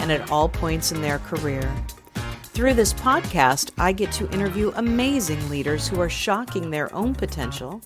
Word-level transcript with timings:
and 0.00 0.10
at 0.10 0.28
all 0.30 0.48
points 0.48 0.90
in 0.90 1.00
their 1.00 1.20
career. 1.20 1.72
Through 2.52 2.74
this 2.74 2.92
podcast, 2.92 3.70
I 3.78 3.92
get 3.92 4.10
to 4.12 4.30
interview 4.32 4.72
amazing 4.74 5.48
leaders 5.48 5.86
who 5.86 6.00
are 6.00 6.10
shocking 6.10 6.70
their 6.70 6.92
own 6.94 7.14
potential 7.14 7.80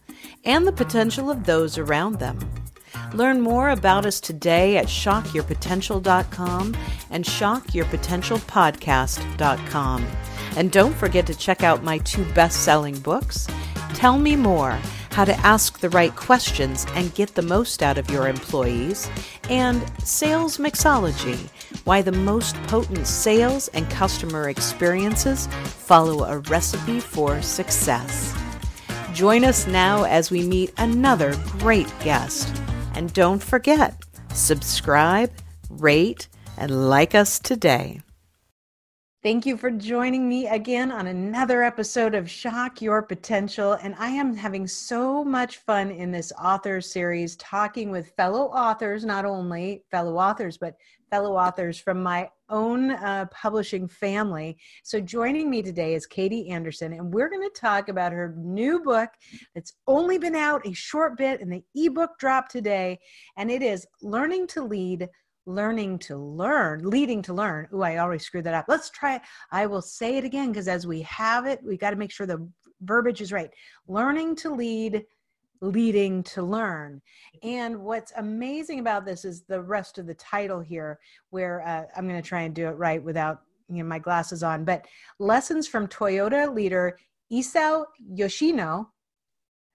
and 0.44 0.66
the 0.66 0.72
potential 0.72 1.30
of 1.30 1.44
those 1.44 1.76
around 1.76 2.18
them. 2.18 2.38
Learn 3.12 3.40
more 3.40 3.70
about 3.70 4.06
us 4.06 4.20
today 4.20 4.76
at 4.76 4.86
shockyourpotential.com 4.86 6.76
and 7.10 7.24
shockyourpotentialpodcast.com. 7.24 10.06
And 10.56 10.70
don't 10.72 10.94
forget 10.94 11.26
to 11.26 11.34
check 11.34 11.62
out 11.62 11.84
my 11.84 11.98
two 11.98 12.24
best 12.32 12.64
selling 12.64 12.98
books 12.98 13.46
Tell 13.94 14.18
Me 14.18 14.34
More 14.34 14.80
how 15.14 15.24
to 15.24 15.46
ask 15.46 15.78
the 15.78 15.90
right 15.90 16.16
questions 16.16 16.84
and 16.94 17.14
get 17.14 17.36
the 17.36 17.42
most 17.42 17.84
out 17.84 17.98
of 17.98 18.10
your 18.10 18.26
employees, 18.26 19.08
and 19.48 19.80
Sales 20.02 20.58
Mixology 20.58 21.38
why 21.84 22.02
the 22.02 22.12
most 22.12 22.54
potent 22.64 23.06
sales 23.06 23.68
and 23.68 23.88
customer 23.90 24.48
experiences 24.48 25.48
follow 25.64 26.24
a 26.24 26.38
recipe 26.38 27.00
for 27.00 27.42
success. 27.42 28.34
Join 29.12 29.44
us 29.44 29.66
now 29.66 30.04
as 30.04 30.30
we 30.30 30.46
meet 30.46 30.72
another 30.78 31.34
great 31.58 31.92
guest. 32.00 32.54
And 32.94 33.12
don't 33.12 33.42
forget, 33.42 34.02
subscribe, 34.32 35.30
rate, 35.68 36.28
and 36.56 36.88
like 36.88 37.14
us 37.14 37.38
today. 37.38 38.00
Thank 39.24 39.46
you 39.46 39.56
for 39.56 39.70
joining 39.70 40.28
me 40.28 40.48
again 40.48 40.92
on 40.92 41.06
another 41.06 41.62
episode 41.62 42.14
of 42.14 42.28
Shock 42.28 42.82
Your 42.82 43.00
Potential. 43.00 43.72
And 43.72 43.94
I 43.98 44.10
am 44.10 44.36
having 44.36 44.66
so 44.66 45.24
much 45.24 45.56
fun 45.56 45.90
in 45.90 46.10
this 46.12 46.30
author 46.38 46.82
series, 46.82 47.34
talking 47.36 47.90
with 47.90 48.12
fellow 48.18 48.48
authors, 48.48 49.02
not 49.02 49.24
only 49.24 49.82
fellow 49.90 50.18
authors, 50.18 50.58
but 50.58 50.74
fellow 51.14 51.36
authors 51.36 51.78
from 51.78 52.02
my 52.02 52.28
own 52.48 52.90
uh, 52.90 53.24
publishing 53.30 53.86
family. 53.86 54.56
So, 54.82 54.98
joining 54.98 55.48
me 55.48 55.62
today 55.62 55.94
is 55.94 56.06
Katie 56.06 56.48
Anderson, 56.48 56.92
and 56.92 57.14
we're 57.14 57.30
going 57.30 57.48
to 57.48 57.60
talk 57.60 57.88
about 57.88 58.10
her 58.10 58.34
new 58.36 58.80
book 58.80 59.10
that's 59.54 59.74
only 59.86 60.18
been 60.18 60.34
out 60.34 60.66
a 60.66 60.72
short 60.72 61.16
bit, 61.16 61.40
and 61.40 61.52
the 61.52 61.62
ebook 61.76 62.18
dropped 62.18 62.50
today. 62.50 62.98
And 63.36 63.48
it 63.48 63.62
is 63.62 63.86
Learning 64.02 64.48
to 64.48 64.64
Lead 64.64 65.08
learning 65.46 65.98
to 65.98 66.16
learn, 66.16 66.80
leading 66.88 67.20
to 67.20 67.34
learn. 67.34 67.68
Oh, 67.70 67.82
I 67.82 67.98
already 67.98 68.18
screwed 68.18 68.44
that 68.44 68.54
up. 68.54 68.64
Let's 68.66 68.88
try 68.88 69.16
it. 69.16 69.22
I 69.52 69.66
will 69.66 69.82
say 69.82 70.16
it 70.16 70.24
again 70.24 70.48
because 70.48 70.68
as 70.68 70.86
we 70.86 71.02
have 71.02 71.44
it, 71.44 71.60
we 71.62 71.76
got 71.76 71.90
to 71.90 71.96
make 71.96 72.10
sure 72.10 72.26
the 72.26 72.48
verbiage 72.80 73.20
is 73.20 73.30
right. 73.30 73.50
Learning 73.86 74.34
to 74.36 74.50
lead, 74.50 75.04
leading 75.64 76.22
to 76.22 76.42
learn. 76.42 77.00
And 77.42 77.78
what's 77.78 78.12
amazing 78.16 78.80
about 78.80 79.04
this 79.04 79.24
is 79.24 79.42
the 79.42 79.62
rest 79.62 79.98
of 79.98 80.06
the 80.06 80.14
title 80.14 80.60
here, 80.60 80.98
where 81.30 81.66
uh, 81.66 81.84
I'm 81.96 82.08
going 82.08 82.20
to 82.20 82.28
try 82.28 82.42
and 82.42 82.54
do 82.54 82.68
it 82.68 82.72
right 82.72 83.02
without 83.02 83.42
you 83.68 83.78
know 83.78 83.88
my 83.88 83.98
glasses 83.98 84.42
on. 84.42 84.64
But 84.64 84.86
lessons 85.18 85.66
from 85.66 85.88
Toyota 85.88 86.54
leader 86.54 86.98
Isao 87.32 87.86
Yoshino 87.98 88.90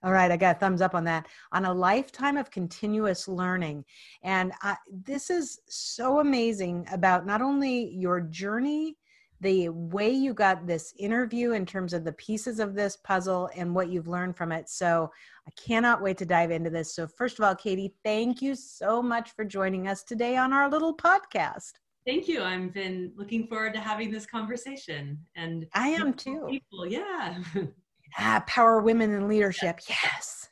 all 0.01 0.13
right, 0.13 0.31
I 0.31 0.37
got 0.37 0.55
a 0.55 0.59
thumbs 0.59 0.81
up 0.81 0.95
on 0.95 1.03
that. 1.05 1.27
On 1.51 1.65
a 1.65 1.73
lifetime 1.73 2.37
of 2.37 2.51
continuous 2.51 3.27
learning. 3.27 3.83
And 4.23 4.53
I, 4.61 4.77
this 4.89 5.29
is 5.29 5.59
so 5.67 6.19
amazing 6.19 6.87
about 6.91 7.25
not 7.25 7.41
only 7.41 7.89
your 7.89 8.21
journey, 8.21 8.95
the 9.41 9.69
way 9.69 10.09
you 10.09 10.33
got 10.33 10.67
this 10.67 10.93
interview 10.97 11.53
in 11.53 11.65
terms 11.65 11.93
of 11.93 12.03
the 12.03 12.11
pieces 12.13 12.59
of 12.59 12.75
this 12.75 12.97
puzzle 12.97 13.49
and 13.55 13.73
what 13.73 13.89
you've 13.89 14.07
learned 14.07 14.35
from 14.35 14.51
it. 14.51 14.69
So 14.69 15.09
I 15.47 15.51
cannot 15.51 16.01
wait 16.01 16.17
to 16.17 16.25
dive 16.25 16.51
into 16.51 16.69
this. 16.69 16.93
So, 16.93 17.07
first 17.07 17.39
of 17.39 17.45
all, 17.45 17.55
Katie, 17.55 17.95
thank 18.03 18.41
you 18.41 18.53
so 18.53 19.01
much 19.01 19.31
for 19.31 19.45
joining 19.45 19.87
us 19.87 20.03
today 20.03 20.35
on 20.35 20.53
our 20.53 20.69
little 20.69 20.95
podcast. 20.95 21.71
Thank 22.05 22.27
you. 22.27 22.43
I've 22.43 22.73
been 22.73 23.11
looking 23.15 23.47
forward 23.47 23.73
to 23.73 23.79
having 23.79 24.11
this 24.11 24.25
conversation. 24.25 25.17
And 25.35 25.67
I 25.73 25.89
am 25.89 26.13
too. 26.13 26.45
People, 26.49 26.85
yeah. 26.85 27.39
ah, 28.19 28.43
power 28.47 28.81
women 28.81 29.11
in 29.11 29.27
leadership. 29.27 29.79
Yes. 29.87 30.49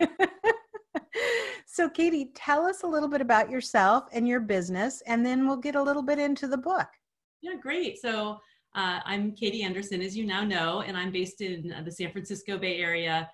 so, 1.66 1.88
Katie, 1.88 2.30
tell 2.34 2.64
us 2.64 2.82
a 2.82 2.86
little 2.86 3.08
bit 3.08 3.20
about 3.20 3.50
yourself 3.50 4.04
and 4.12 4.26
your 4.26 4.40
business, 4.40 5.02
and 5.06 5.24
then 5.24 5.46
we'll 5.46 5.56
get 5.56 5.74
a 5.74 5.82
little 5.82 6.02
bit 6.02 6.18
into 6.18 6.46
the 6.46 6.58
book. 6.58 6.88
Yeah, 7.42 7.56
great. 7.60 8.00
So, 8.00 8.38
uh, 8.74 9.00
I'm 9.04 9.32
Katie 9.32 9.62
Anderson, 9.62 10.00
as 10.00 10.16
you 10.16 10.24
now 10.24 10.44
know, 10.44 10.80
and 10.80 10.96
I'm 10.96 11.12
based 11.12 11.42
in 11.42 11.74
the 11.84 11.92
San 11.92 12.10
Francisco 12.10 12.56
Bay 12.56 12.78
Area. 12.78 13.28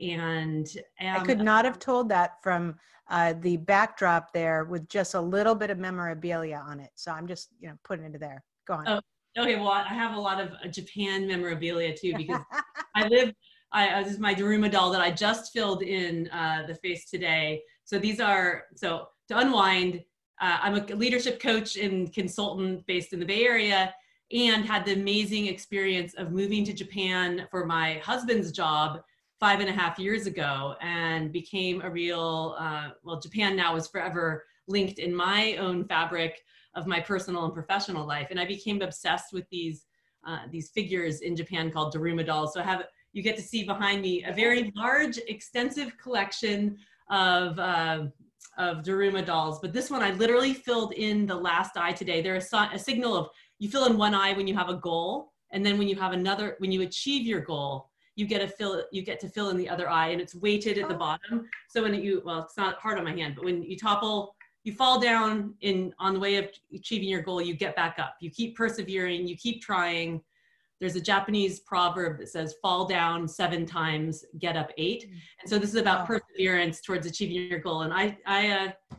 And 0.00 0.66
I 1.00 1.20
could 1.20 1.40
not 1.40 1.64
have 1.64 1.78
told 1.78 2.08
that 2.08 2.42
from 2.42 2.76
uh, 3.10 3.34
the 3.40 3.56
backdrop 3.56 4.32
there 4.32 4.64
with 4.64 4.88
just 4.88 5.14
a 5.14 5.20
little 5.20 5.54
bit 5.54 5.70
of 5.70 5.78
memorabilia 5.78 6.62
on 6.64 6.80
it. 6.80 6.90
So 6.94 7.10
I'm 7.10 7.26
just, 7.26 7.48
you 7.60 7.68
know, 7.68 7.74
putting 7.84 8.04
it 8.04 8.06
into 8.06 8.18
there. 8.18 8.44
Go 8.66 8.74
on. 8.74 8.88
Oh, 8.88 9.00
Okay, 9.38 9.56
well, 9.56 9.68
I 9.68 9.84
have 9.84 10.16
a 10.16 10.20
lot 10.20 10.40
of 10.40 10.52
uh, 10.52 10.68
Japan 10.68 11.26
memorabilia 11.26 11.96
too 11.96 12.14
because 12.16 12.40
I 12.94 13.06
live. 13.08 13.32
I 13.70 13.88
uh, 13.90 14.02
this 14.02 14.14
is 14.14 14.18
my 14.18 14.34
Daruma 14.34 14.70
doll 14.70 14.90
that 14.92 15.00
I 15.00 15.10
just 15.10 15.52
filled 15.52 15.82
in 15.82 16.28
uh, 16.30 16.66
the 16.66 16.74
face 16.74 17.08
today. 17.08 17.62
So 17.84 17.98
these 17.98 18.20
are 18.20 18.64
so 18.74 19.08
to 19.28 19.38
unwind. 19.38 20.02
Uh, 20.40 20.58
I'm 20.62 20.74
a 20.74 20.94
leadership 20.94 21.40
coach 21.40 21.76
and 21.76 22.12
consultant 22.12 22.86
based 22.86 23.12
in 23.12 23.20
the 23.20 23.26
Bay 23.26 23.44
Area, 23.44 23.94
and 24.32 24.64
had 24.64 24.84
the 24.84 24.92
amazing 24.92 25.46
experience 25.46 26.14
of 26.14 26.32
moving 26.32 26.64
to 26.64 26.72
Japan 26.72 27.46
for 27.50 27.64
my 27.64 27.94
husband's 28.04 28.52
job 28.52 29.00
five 29.40 29.60
and 29.60 29.68
a 29.68 29.72
half 29.72 29.98
years 29.98 30.26
ago, 30.26 30.74
and 30.80 31.32
became 31.32 31.80
a 31.82 31.90
real. 31.90 32.56
Uh, 32.58 32.90
well, 33.04 33.20
Japan 33.20 33.56
now 33.56 33.76
is 33.76 33.88
forever 33.88 34.44
linked 34.66 34.98
in 34.98 35.14
my 35.14 35.56
own 35.56 35.84
fabric 35.84 36.42
of 36.74 36.86
my 36.86 37.00
personal 37.00 37.44
and 37.44 37.54
professional 37.54 38.06
life. 38.06 38.28
And 38.30 38.38
I 38.38 38.44
became 38.44 38.82
obsessed 38.82 39.32
with 39.32 39.48
these 39.50 39.86
uh, 40.26 40.40
these 40.50 40.70
figures 40.70 41.20
in 41.20 41.36
Japan 41.36 41.70
called 41.70 41.94
Daruma 41.94 42.26
dolls. 42.26 42.54
So 42.54 42.60
I 42.60 42.64
have 42.64 42.84
you 43.12 43.22
get 43.22 43.36
to 43.36 43.42
see 43.42 43.64
behind 43.64 44.02
me 44.02 44.24
a 44.24 44.32
very 44.32 44.72
large, 44.76 45.18
extensive 45.26 45.96
collection 45.96 46.76
of 47.10 47.58
uh, 47.58 48.06
of 48.58 48.82
Daruma 48.82 49.24
dolls. 49.24 49.60
But 49.60 49.72
this 49.72 49.90
one 49.90 50.02
I 50.02 50.10
literally 50.12 50.52
filled 50.52 50.92
in 50.92 51.26
the 51.26 51.34
last 51.34 51.76
eye 51.76 51.92
today. 51.92 52.20
There's 52.20 52.52
a, 52.52 52.70
a 52.74 52.78
signal 52.78 53.16
of 53.16 53.28
you 53.58 53.70
fill 53.70 53.86
in 53.86 53.96
one 53.96 54.14
eye 54.14 54.34
when 54.34 54.46
you 54.46 54.54
have 54.54 54.68
a 54.68 54.74
goal, 54.74 55.32
and 55.52 55.64
then 55.64 55.78
when 55.78 55.88
you 55.88 55.96
have 55.96 56.12
another, 56.12 56.56
when 56.58 56.70
you 56.70 56.82
achieve 56.82 57.26
your 57.26 57.40
goal, 57.40 57.90
you 58.16 58.26
get 58.26 58.40
to 58.40 58.48
fill 58.48 58.84
you 58.92 59.02
get 59.02 59.20
to 59.20 59.28
fill 59.28 59.50
in 59.50 59.56
the 59.56 59.68
other 59.68 59.88
eye, 59.88 60.08
and 60.08 60.20
it's 60.20 60.34
weighted 60.34 60.76
at 60.76 60.88
the 60.88 60.94
oh. 60.94 60.98
bottom. 60.98 61.48
So 61.68 61.82
when 61.82 61.94
you 61.94 62.22
well, 62.24 62.40
it's 62.40 62.56
not 62.56 62.78
hard 62.78 62.98
on 62.98 63.04
my 63.04 63.14
hand, 63.14 63.34
but 63.36 63.44
when 63.44 63.62
you 63.62 63.76
topple 63.76 64.34
you 64.64 64.74
fall 64.74 65.00
down 65.00 65.54
in 65.62 65.94
on 65.98 66.14
the 66.14 66.20
way 66.20 66.36
of 66.36 66.50
achieving 66.74 67.08
your 67.08 67.22
goal 67.22 67.40
you 67.40 67.54
get 67.54 67.74
back 67.74 67.98
up 67.98 68.16
you 68.20 68.30
keep 68.30 68.54
persevering 68.54 69.26
you 69.26 69.34
keep 69.36 69.62
trying 69.62 70.20
there's 70.80 70.96
a 70.96 71.00
japanese 71.00 71.60
proverb 71.60 72.18
that 72.18 72.28
says 72.28 72.54
fall 72.62 72.86
down 72.86 73.26
seven 73.26 73.66
times 73.66 74.24
get 74.38 74.56
up 74.56 74.70
eight 74.78 75.08
mm. 75.08 75.12
and 75.40 75.50
so 75.50 75.58
this 75.58 75.70
is 75.70 75.76
about 75.76 76.06
perseverance 76.06 76.80
towards 76.80 77.06
achieving 77.06 77.48
your 77.48 77.58
goal 77.58 77.82
and 77.82 77.92
i 77.92 78.16
i 78.26 78.50
uh, 78.50 78.96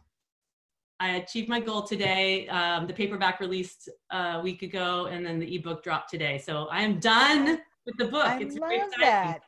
I 1.00 1.12
achieved 1.12 1.48
my 1.48 1.62
goal 1.62 1.84
today. 1.84 2.48
Um, 2.50 2.86
the 2.86 2.94
paperback 2.94 3.40
released 3.40 3.90
a 4.12 4.42
week 4.42 4.64
ago, 4.64 5.06
and 5.06 5.26
then 5.26 5.40
the 5.40 5.56
ebook 5.56 5.82
dropped 5.82 6.10
today. 6.10 6.38
So 6.38 6.68
I 6.70 6.82
am 6.82 7.00
done 7.00 7.60
with 7.86 7.96
the 7.98 8.06
book. 8.06 8.26
I 8.26 8.42
it's 8.42 8.58
love 8.58 8.72
that. 9.00 9.40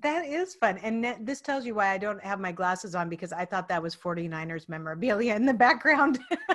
That 0.00 0.26
is 0.26 0.54
fun. 0.54 0.78
And 0.78 1.16
this 1.20 1.40
tells 1.40 1.66
you 1.66 1.74
why 1.74 1.90
I 1.90 1.98
don't 1.98 2.22
have 2.22 2.40
my 2.40 2.52
glasses 2.52 2.94
on 2.94 3.08
because 3.08 3.32
I 3.32 3.44
thought 3.44 3.68
that 3.68 3.82
was 3.82 3.96
49ers 3.96 4.68
memorabilia 4.68 5.34
in 5.34 5.44
the 5.44 5.54
background. 5.54 6.20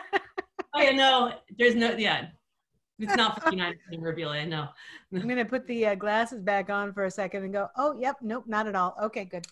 oh, 0.74 0.82
yeah, 0.82 0.92
no, 0.92 1.34
there's 1.58 1.76
no, 1.76 1.92
yeah, 1.92 2.28
it's 3.00 3.16
not 3.16 3.42
49ers 3.42 3.76
memorabilia, 3.92 4.46
no. 4.46 4.68
I'm 5.14 5.24
going 5.24 5.38
to 5.38 5.46
put 5.46 5.66
the 5.68 5.88
uh, 5.88 5.96
glasses 5.96 6.42
back 6.42 6.70
on 6.70 6.94
for 6.94 7.06
a 7.06 7.12
second 7.12 7.44
and 7.44 7.54
go, 7.54 7.68
oh, 7.78 7.96
yep, 8.00 8.18
nope, 8.22 8.46
not 8.48 8.68
at 8.68 8.76
all. 8.76 8.96
Okay, 9.02 9.26
good. 9.26 9.46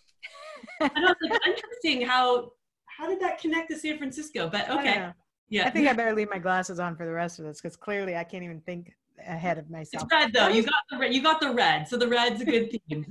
I 0.79 0.87
know, 0.99 1.13
it's 1.21 1.31
like, 1.31 1.47
interesting 1.47 2.07
how, 2.07 2.51
how 2.85 3.07
did 3.07 3.19
that 3.21 3.39
connect 3.39 3.69
to 3.71 3.77
San 3.77 3.97
Francisco? 3.97 4.49
But 4.49 4.69
okay. 4.69 5.11
Yeah. 5.49 5.67
I 5.67 5.69
think 5.69 5.87
I 5.87 5.93
better 5.93 6.15
leave 6.15 6.29
my 6.29 6.39
glasses 6.39 6.79
on 6.79 6.95
for 6.95 7.05
the 7.05 7.11
rest 7.11 7.39
of 7.39 7.45
this 7.45 7.59
because 7.61 7.75
clearly 7.75 8.15
I 8.15 8.23
can't 8.23 8.43
even 8.43 8.61
think 8.61 8.93
ahead 9.27 9.57
of 9.57 9.69
myself. 9.69 10.03
It's 10.03 10.11
red 10.11 10.33
though. 10.33 10.47
You 10.47 10.63
got 10.63 10.73
the 10.89 10.97
red. 10.97 11.13
You 11.13 11.21
got 11.21 11.39
the 11.41 11.51
red. 11.51 11.87
So 11.87 11.97
the 11.97 12.07
red's 12.07 12.41
a 12.41 12.45
good 12.45 12.71
theme. 12.71 13.05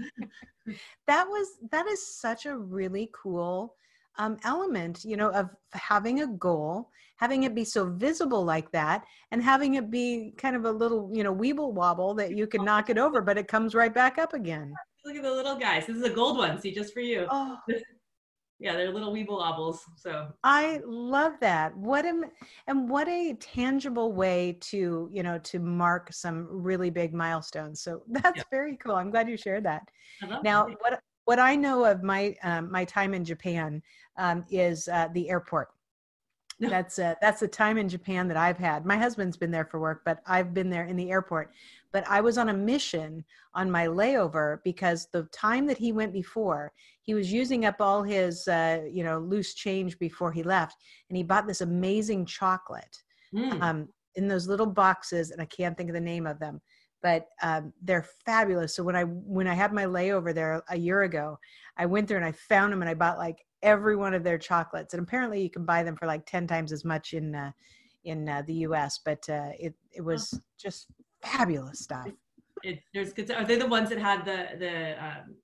that 1.06 1.26
was 1.26 1.58
that 1.70 1.86
is 1.86 2.16
such 2.16 2.46
a 2.46 2.56
really 2.56 3.10
cool 3.12 3.74
um, 4.18 4.38
element, 4.44 5.04
you 5.04 5.16
know, 5.16 5.30
of 5.32 5.50
having 5.72 6.22
a 6.22 6.26
goal, 6.26 6.90
having 7.20 7.42
it 7.42 7.54
be 7.54 7.64
so 7.64 7.84
visible 7.90 8.42
like 8.44 8.72
that 8.72 9.04
and 9.30 9.42
having 9.42 9.74
it 9.74 9.90
be 9.90 10.32
kind 10.38 10.56
of 10.56 10.64
a 10.64 10.70
little 10.72 11.10
you 11.12 11.22
know 11.22 11.34
weeble 11.34 11.72
wobble 11.72 12.14
that 12.14 12.34
you 12.34 12.46
can 12.46 12.64
knock 12.64 12.88
it 12.88 12.96
over 12.96 13.20
but 13.20 13.36
it 13.36 13.46
comes 13.46 13.74
right 13.74 13.94
back 13.94 14.18
up 14.18 14.32
again. 14.32 14.72
Look 15.04 15.16
at 15.16 15.22
the 15.22 15.30
little 15.30 15.56
guys. 15.56 15.86
This 15.86 15.96
is 15.96 16.02
a 16.02 16.10
gold 16.10 16.38
one 16.38 16.60
see 16.60 16.72
just 16.72 16.92
for 16.92 17.00
you. 17.00 17.26
Oh. 17.30 17.56
Yeah 18.62 18.74
they're 18.74 18.92
little 18.92 19.10
weeble 19.10 19.38
wobbles 19.38 19.82
so. 19.96 20.28
I 20.44 20.82
love 20.84 21.32
that. 21.40 21.74
What 21.74 22.04
am 22.04 22.24
and 22.66 22.90
what 22.90 23.08
a 23.08 23.32
tangible 23.40 24.12
way 24.12 24.58
to 24.68 25.08
you 25.10 25.22
know 25.22 25.38
to 25.38 25.58
mark 25.58 26.12
some 26.12 26.46
really 26.50 26.90
big 26.90 27.14
milestones. 27.14 27.80
So 27.80 28.02
that's 28.10 28.36
yeah. 28.36 28.42
very 28.50 28.76
cool. 28.76 28.96
I'm 28.96 29.10
glad 29.10 29.30
you 29.30 29.38
shared 29.38 29.64
that. 29.64 29.88
Now 30.42 30.66
that. 30.66 30.76
what 30.78 31.00
what 31.24 31.38
i 31.38 31.54
know 31.54 31.84
of 31.84 32.02
my 32.02 32.34
um, 32.42 32.70
my 32.70 32.84
time 32.84 33.14
in 33.14 33.24
japan 33.24 33.80
um, 34.18 34.44
is 34.50 34.88
uh, 34.88 35.08
the 35.14 35.30
airport 35.30 35.68
that's 36.68 36.98
uh, 36.98 37.14
that's 37.20 37.40
the 37.40 37.48
time 37.48 37.78
in 37.78 37.88
Japan 37.88 38.28
that 38.28 38.36
I've 38.36 38.58
had. 38.58 38.84
My 38.84 38.96
husband's 38.96 39.36
been 39.36 39.50
there 39.50 39.64
for 39.64 39.80
work, 39.80 40.02
but 40.04 40.18
I've 40.26 40.52
been 40.52 40.68
there 40.68 40.84
in 40.84 40.96
the 40.96 41.10
airport. 41.10 41.52
But 41.92 42.04
I 42.08 42.20
was 42.20 42.38
on 42.38 42.50
a 42.50 42.54
mission 42.54 43.24
on 43.54 43.70
my 43.70 43.86
layover 43.86 44.58
because 44.62 45.08
the 45.12 45.24
time 45.32 45.66
that 45.66 45.78
he 45.78 45.92
went 45.92 46.12
before, 46.12 46.72
he 47.02 47.14
was 47.14 47.32
using 47.32 47.64
up 47.64 47.76
all 47.80 48.02
his 48.02 48.46
uh, 48.46 48.82
you 48.90 49.02
know 49.02 49.18
loose 49.18 49.54
change 49.54 49.98
before 49.98 50.32
he 50.32 50.42
left, 50.42 50.76
and 51.08 51.16
he 51.16 51.22
bought 51.22 51.46
this 51.46 51.62
amazing 51.62 52.26
chocolate 52.26 52.96
mm. 53.34 53.60
um, 53.62 53.88
in 54.16 54.28
those 54.28 54.46
little 54.46 54.66
boxes, 54.66 55.30
and 55.30 55.40
I 55.40 55.46
can't 55.46 55.76
think 55.76 55.88
of 55.88 55.94
the 55.94 56.00
name 56.00 56.26
of 56.26 56.38
them 56.38 56.60
but 57.02 57.28
um, 57.42 57.72
they're 57.82 58.06
fabulous. 58.26 58.76
So 58.76 58.82
when 58.82 58.94
I 58.94 59.04
when 59.04 59.46
I 59.46 59.54
had 59.54 59.72
my 59.72 59.86
layover 59.86 60.34
there 60.34 60.62
a 60.68 60.76
year 60.76 61.04
ago, 61.04 61.38
I 61.78 61.86
went 61.86 62.08
there 62.08 62.18
and 62.18 62.26
I 62.26 62.32
found 62.32 62.72
them 62.74 62.82
and 62.82 62.90
I 62.90 62.94
bought 62.94 63.16
like 63.16 63.38
every 63.62 63.96
one 63.96 64.14
of 64.14 64.24
their 64.24 64.38
chocolates. 64.38 64.94
And 64.94 65.02
apparently, 65.02 65.42
you 65.42 65.50
can 65.50 65.64
buy 65.64 65.82
them 65.82 65.96
for 65.96 66.06
like 66.06 66.26
ten 66.26 66.46
times 66.46 66.72
as 66.72 66.84
much 66.84 67.12
in 67.14 67.34
uh, 67.34 67.52
in 68.04 68.28
uh, 68.28 68.42
the 68.46 68.54
U.S. 68.54 69.00
But 69.04 69.28
uh, 69.28 69.50
it 69.58 69.74
it 69.92 70.02
was 70.02 70.40
just 70.58 70.86
fabulous 71.22 71.80
stuff. 71.80 72.08
It, 72.62 72.80
there's 72.92 73.12
good. 73.12 73.30
Are 73.30 73.44
they 73.44 73.56
the 73.56 73.66
ones 73.66 73.88
that 73.90 73.98
had 73.98 74.24
the 74.24 74.58
the 74.58 75.04
um, 75.04 75.36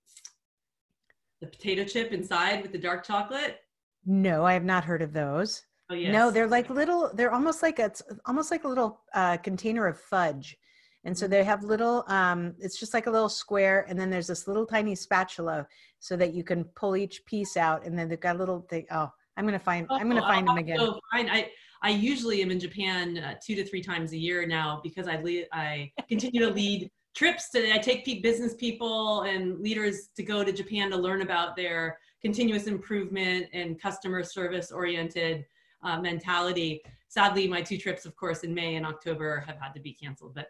the 1.40 1.46
potato 1.46 1.84
chip 1.84 2.12
inside 2.12 2.62
with 2.62 2.72
the 2.72 2.78
dark 2.78 3.04
chocolate? 3.04 3.60
No, 4.04 4.44
I 4.44 4.52
have 4.52 4.64
not 4.64 4.84
heard 4.84 5.02
of 5.02 5.12
those. 5.12 5.62
Oh 5.90 5.94
yes. 5.94 6.12
No, 6.12 6.30
they're 6.30 6.48
like 6.48 6.70
little. 6.70 7.10
They're 7.14 7.32
almost 7.32 7.62
like 7.62 7.78
a, 7.78 7.86
it's 7.86 8.02
almost 8.24 8.50
like 8.50 8.64
a 8.64 8.68
little 8.68 9.00
uh, 9.14 9.36
container 9.38 9.86
of 9.86 9.98
fudge 10.00 10.56
and 11.06 11.16
so 11.16 11.28
they 11.28 11.44
have 11.44 11.62
little, 11.62 12.04
um, 12.08 12.56
it's 12.58 12.80
just 12.80 12.92
like 12.92 13.06
a 13.06 13.10
little 13.10 13.28
square. 13.28 13.86
And 13.88 13.98
then 13.98 14.10
there's 14.10 14.26
this 14.26 14.48
little 14.48 14.66
tiny 14.66 14.96
spatula 14.96 15.64
so 16.00 16.16
that 16.16 16.34
you 16.34 16.42
can 16.42 16.64
pull 16.74 16.96
each 16.96 17.24
piece 17.26 17.56
out. 17.56 17.86
And 17.86 17.96
then 17.96 18.08
they've 18.08 18.18
got 18.18 18.34
a 18.34 18.38
little 18.40 18.62
thing. 18.62 18.86
Oh, 18.90 19.08
I'm 19.36 19.44
going 19.44 19.56
to 19.56 19.64
find, 19.64 19.86
I'm 19.88 20.10
going 20.10 20.20
to 20.20 20.26
find 20.26 20.48
them 20.48 20.58
again. 20.58 20.78
So. 20.78 20.98
I, 21.12 21.48
I 21.80 21.90
usually 21.90 22.42
am 22.42 22.50
in 22.50 22.58
Japan 22.58 23.18
uh, 23.18 23.34
two 23.40 23.54
to 23.54 23.64
three 23.64 23.82
times 23.82 24.14
a 24.14 24.16
year 24.16 24.48
now 24.48 24.80
because 24.82 25.06
I 25.06 25.22
lead, 25.22 25.46
I 25.52 25.92
continue 26.08 26.40
to 26.44 26.52
lead 26.52 26.90
trips 27.14 27.50
to, 27.50 27.72
I 27.72 27.78
take 27.78 28.04
business 28.20 28.54
people 28.54 29.22
and 29.22 29.60
leaders 29.60 30.08
to 30.16 30.24
go 30.24 30.42
to 30.42 30.50
Japan 30.50 30.90
to 30.90 30.96
learn 30.96 31.22
about 31.22 31.54
their 31.54 31.98
continuous 32.20 32.66
improvement 32.66 33.46
and 33.52 33.80
customer 33.80 34.24
service 34.24 34.72
oriented 34.72 35.44
uh, 35.84 36.00
mentality. 36.00 36.82
Sadly, 37.06 37.46
my 37.46 37.62
two 37.62 37.78
trips, 37.78 38.06
of 38.06 38.16
course, 38.16 38.40
in 38.40 38.52
May 38.52 38.74
and 38.74 38.84
October 38.84 39.44
have 39.46 39.60
had 39.60 39.72
to 39.74 39.80
be 39.80 39.92
canceled, 39.92 40.34
but 40.34 40.48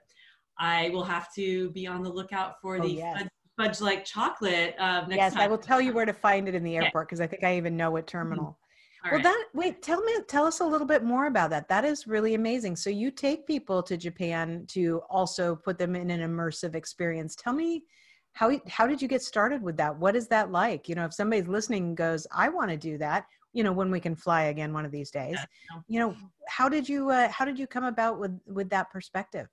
I 0.58 0.90
will 0.90 1.04
have 1.04 1.32
to 1.34 1.70
be 1.70 1.86
on 1.86 2.02
the 2.02 2.10
lookout 2.10 2.60
for 2.60 2.76
oh, 2.76 2.82
the 2.82 2.88
yes. 2.88 3.18
fudge, 3.18 3.28
fudge, 3.56 3.80
like 3.80 4.04
chocolate 4.04 4.74
uh, 4.78 5.02
next 5.06 5.16
yes, 5.16 5.34
time. 5.34 5.42
I 5.42 5.46
will 5.46 5.58
tell 5.58 5.80
you 5.80 5.92
where 5.92 6.06
to 6.06 6.12
find 6.12 6.48
it 6.48 6.54
in 6.54 6.62
the 6.62 6.76
airport 6.76 7.08
because 7.08 7.20
okay. 7.20 7.24
I 7.24 7.28
think 7.28 7.44
I 7.44 7.56
even 7.56 7.76
know 7.76 7.90
what 7.90 8.06
mm-hmm. 8.06 8.18
terminal. 8.18 8.58
Mm-hmm. 9.04 9.10
well, 9.10 9.14
right. 9.16 9.24
that 9.24 9.44
wait, 9.54 9.82
tell 9.82 10.02
me, 10.02 10.14
tell 10.28 10.46
us 10.46 10.60
a 10.60 10.64
little 10.64 10.86
bit 10.86 11.04
more 11.04 11.26
about 11.26 11.50
that. 11.50 11.68
That 11.68 11.84
is 11.84 12.06
really 12.06 12.34
amazing. 12.34 12.76
So 12.76 12.90
you 12.90 13.10
take 13.10 13.46
people 13.46 13.82
to 13.82 13.96
Japan 13.96 14.64
to 14.68 15.02
also 15.10 15.56
put 15.56 15.78
them 15.78 15.94
in 15.94 16.10
an 16.10 16.20
immersive 16.20 16.74
experience. 16.74 17.36
Tell 17.36 17.52
me 17.52 17.84
how 18.32 18.58
how 18.68 18.86
did 18.86 19.00
you 19.00 19.08
get 19.08 19.22
started 19.22 19.62
with 19.62 19.76
that? 19.78 19.96
What 19.96 20.16
is 20.16 20.28
that 20.28 20.50
like? 20.50 20.88
You 20.88 20.94
know, 20.94 21.04
if 21.04 21.14
somebody's 21.14 21.48
listening 21.48 21.94
goes, 21.94 22.26
I 22.34 22.48
want 22.48 22.70
to 22.70 22.76
do 22.76 22.98
that. 22.98 23.26
You 23.52 23.64
know, 23.64 23.72
when 23.72 23.90
we 23.90 24.00
can 24.00 24.14
fly 24.14 24.44
again 24.44 24.74
one 24.74 24.84
of 24.84 24.92
these 24.92 25.10
days. 25.10 25.38
Yeah. 25.38 25.80
You 25.88 26.00
know, 26.00 26.16
how 26.46 26.68
did 26.68 26.86
you 26.88 27.10
uh, 27.10 27.28
how 27.28 27.44
did 27.44 27.58
you 27.58 27.66
come 27.66 27.84
about 27.84 28.18
with 28.18 28.38
with 28.46 28.68
that 28.70 28.90
perspective? 28.90 29.48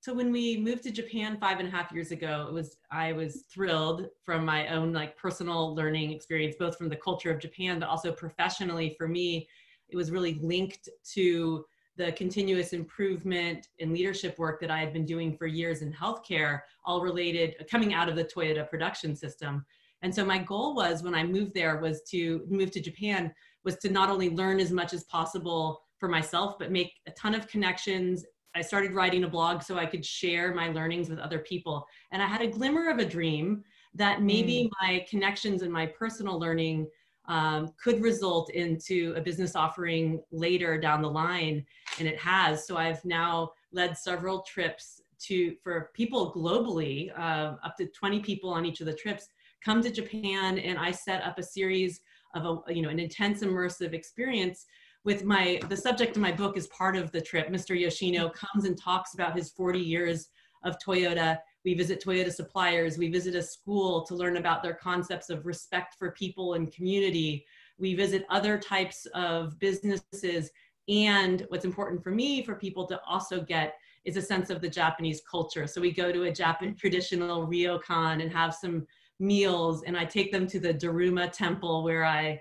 So 0.00 0.14
when 0.14 0.30
we 0.30 0.56
moved 0.58 0.82
to 0.82 0.90
japan 0.90 1.36
five 1.40 1.58
and 1.58 1.68
a 1.68 1.70
half 1.70 1.92
years 1.92 2.10
ago 2.10 2.46
it 2.48 2.52
was 2.52 2.76
i 2.90 3.12
was 3.12 3.44
thrilled 3.52 4.08
from 4.22 4.44
my 4.44 4.68
own 4.68 4.92
like 4.92 5.16
personal 5.16 5.74
learning 5.74 6.12
experience 6.12 6.56
both 6.58 6.76
from 6.76 6.88
the 6.88 6.96
culture 6.96 7.30
of 7.30 7.40
japan 7.40 7.78
but 7.78 7.88
also 7.88 8.12
professionally 8.12 8.94
for 8.96 9.08
me 9.08 9.48
it 9.88 9.96
was 9.96 10.10
really 10.10 10.38
linked 10.42 10.88
to 11.04 11.64
the 11.96 12.12
continuous 12.12 12.72
improvement 12.72 13.68
and 13.80 13.92
leadership 13.92 14.38
work 14.38 14.60
that 14.60 14.70
i 14.70 14.78
had 14.78 14.92
been 14.92 15.04
doing 15.04 15.36
for 15.36 15.46
years 15.46 15.82
in 15.82 15.92
healthcare 15.92 16.60
all 16.84 17.00
related 17.02 17.54
coming 17.70 17.92
out 17.92 18.08
of 18.08 18.16
the 18.16 18.24
toyota 18.24 18.68
production 18.68 19.14
system. 19.14 19.64
And 20.00 20.14
so 20.14 20.24
my 20.24 20.38
goal 20.38 20.76
was 20.76 21.02
when 21.02 21.14
i 21.14 21.24
moved 21.24 21.54
there 21.54 21.78
was 21.78 22.02
to 22.10 22.46
move 22.48 22.70
to 22.70 22.80
japan 22.80 23.34
was 23.64 23.76
to 23.78 23.90
not 23.90 24.10
only 24.10 24.30
learn 24.30 24.60
as 24.60 24.70
much 24.70 24.94
as 24.94 25.02
possible 25.04 25.82
for 25.98 26.08
myself 26.08 26.56
but 26.56 26.70
make 26.70 26.92
a 27.08 27.10
ton 27.10 27.34
of 27.34 27.48
connections 27.48 28.24
I 28.54 28.62
started 28.62 28.92
writing 28.92 29.24
a 29.24 29.28
blog 29.28 29.62
so 29.62 29.78
I 29.78 29.86
could 29.86 30.04
share 30.04 30.54
my 30.54 30.68
learnings 30.68 31.08
with 31.08 31.18
other 31.18 31.38
people. 31.40 31.86
And 32.12 32.22
I 32.22 32.26
had 32.26 32.42
a 32.42 32.46
glimmer 32.46 32.90
of 32.90 32.98
a 32.98 33.04
dream 33.04 33.62
that 33.94 34.22
maybe 34.22 34.64
mm. 34.64 34.70
my 34.82 35.06
connections 35.08 35.62
and 35.62 35.72
my 35.72 35.86
personal 35.86 36.38
learning 36.38 36.88
um, 37.26 37.74
could 37.82 38.02
result 38.02 38.50
into 38.50 39.12
a 39.16 39.20
business 39.20 39.54
offering 39.54 40.20
later 40.32 40.78
down 40.78 41.02
the 41.02 41.10
line. 41.10 41.64
And 41.98 42.08
it 42.08 42.18
has. 42.18 42.66
So 42.66 42.76
I've 42.76 43.04
now 43.04 43.52
led 43.72 43.96
several 43.96 44.42
trips 44.42 45.02
to 45.20 45.54
for 45.62 45.90
people 45.94 46.32
globally, 46.32 47.10
uh, 47.18 47.56
up 47.64 47.76
to 47.78 47.86
20 47.86 48.20
people 48.20 48.50
on 48.50 48.64
each 48.64 48.80
of 48.80 48.86
the 48.86 48.94
trips, 48.94 49.28
come 49.64 49.82
to 49.82 49.90
Japan, 49.90 50.58
and 50.58 50.78
I 50.78 50.92
set 50.92 51.22
up 51.22 51.38
a 51.38 51.42
series 51.42 52.00
of 52.34 52.44
a 52.68 52.74
you 52.74 52.82
know 52.82 52.88
an 52.88 52.98
intense 52.98 53.42
immersive 53.42 53.94
experience 53.94 54.66
with 55.04 55.24
my 55.24 55.60
the 55.68 55.76
subject 55.76 56.16
of 56.16 56.22
my 56.22 56.32
book 56.32 56.56
is 56.56 56.66
part 56.68 56.96
of 56.96 57.10
the 57.12 57.20
trip. 57.20 57.48
Mr. 57.48 57.78
Yoshino 57.78 58.28
comes 58.30 58.64
and 58.64 58.80
talks 58.80 59.14
about 59.14 59.36
his 59.36 59.50
40 59.50 59.78
years 59.78 60.28
of 60.64 60.76
Toyota. 60.84 61.38
We 61.64 61.74
visit 61.74 62.02
Toyota 62.02 62.32
suppliers. 62.32 62.98
We 62.98 63.10
visit 63.10 63.34
a 63.34 63.42
school 63.42 64.04
to 64.06 64.14
learn 64.14 64.36
about 64.36 64.62
their 64.62 64.74
concepts 64.74 65.30
of 65.30 65.46
respect 65.46 65.96
for 65.98 66.12
people 66.12 66.54
and 66.54 66.72
community. 66.72 67.44
We 67.78 67.94
visit 67.94 68.26
other 68.30 68.58
types 68.58 69.06
of 69.14 69.58
businesses. 69.58 70.50
And 70.88 71.46
what's 71.48 71.64
important 71.64 72.02
for 72.02 72.10
me, 72.10 72.42
for 72.42 72.54
people 72.54 72.86
to 72.86 73.00
also 73.06 73.40
get, 73.40 73.74
is 74.04 74.16
a 74.16 74.22
sense 74.22 74.50
of 74.50 74.60
the 74.60 74.68
Japanese 74.68 75.20
culture. 75.30 75.66
So 75.66 75.80
we 75.80 75.92
go 75.92 76.10
to 76.10 76.24
a 76.24 76.32
Japan 76.32 76.74
traditional 76.78 77.46
ryokan 77.46 78.22
and 78.22 78.32
have 78.32 78.54
some 78.54 78.86
meals, 79.20 79.82
and 79.82 79.96
I 79.96 80.04
take 80.04 80.32
them 80.32 80.46
to 80.46 80.60
the 80.60 80.72
Daruma 80.72 81.30
temple 81.30 81.82
where 81.82 82.04
I 82.04 82.40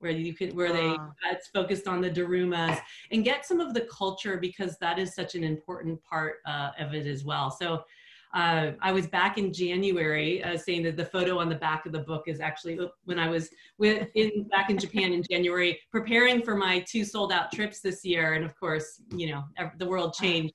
where 0.00 0.12
you 0.12 0.34
could 0.34 0.54
where 0.54 0.72
they 0.72 0.88
uh, 0.88 1.08
it's 1.32 1.48
focused 1.48 1.88
on 1.88 2.00
the 2.00 2.10
darumas 2.10 2.78
and 3.10 3.24
get 3.24 3.46
some 3.46 3.60
of 3.60 3.74
the 3.74 3.82
culture 3.82 4.36
because 4.36 4.76
that 4.78 4.98
is 4.98 5.14
such 5.14 5.34
an 5.34 5.44
important 5.44 6.00
part 6.02 6.36
uh, 6.46 6.70
of 6.78 6.94
it 6.94 7.06
as 7.06 7.24
well. 7.24 7.50
So 7.50 7.82
uh, 8.34 8.72
I 8.82 8.92
was 8.92 9.06
back 9.06 9.38
in 9.38 9.52
January, 9.52 10.44
uh, 10.44 10.56
saying 10.58 10.82
that 10.82 10.96
the 10.96 11.04
photo 11.04 11.38
on 11.38 11.48
the 11.48 11.54
back 11.54 11.86
of 11.86 11.92
the 11.92 12.00
book 12.00 12.24
is 12.26 12.40
actually 12.40 12.78
when 13.04 13.18
I 13.18 13.28
was 13.28 13.48
with, 13.78 14.08
in 14.14 14.44
back 14.48 14.68
in 14.68 14.78
Japan 14.78 15.12
in 15.12 15.22
January, 15.30 15.80
preparing 15.90 16.42
for 16.42 16.54
my 16.54 16.84
two 16.86 17.04
sold 17.04 17.32
out 17.32 17.50
trips 17.52 17.80
this 17.80 18.04
year, 18.04 18.34
and 18.34 18.44
of 18.44 18.58
course, 18.58 19.00
you 19.14 19.30
know, 19.30 19.44
the 19.78 19.86
world 19.86 20.12
changed. 20.12 20.52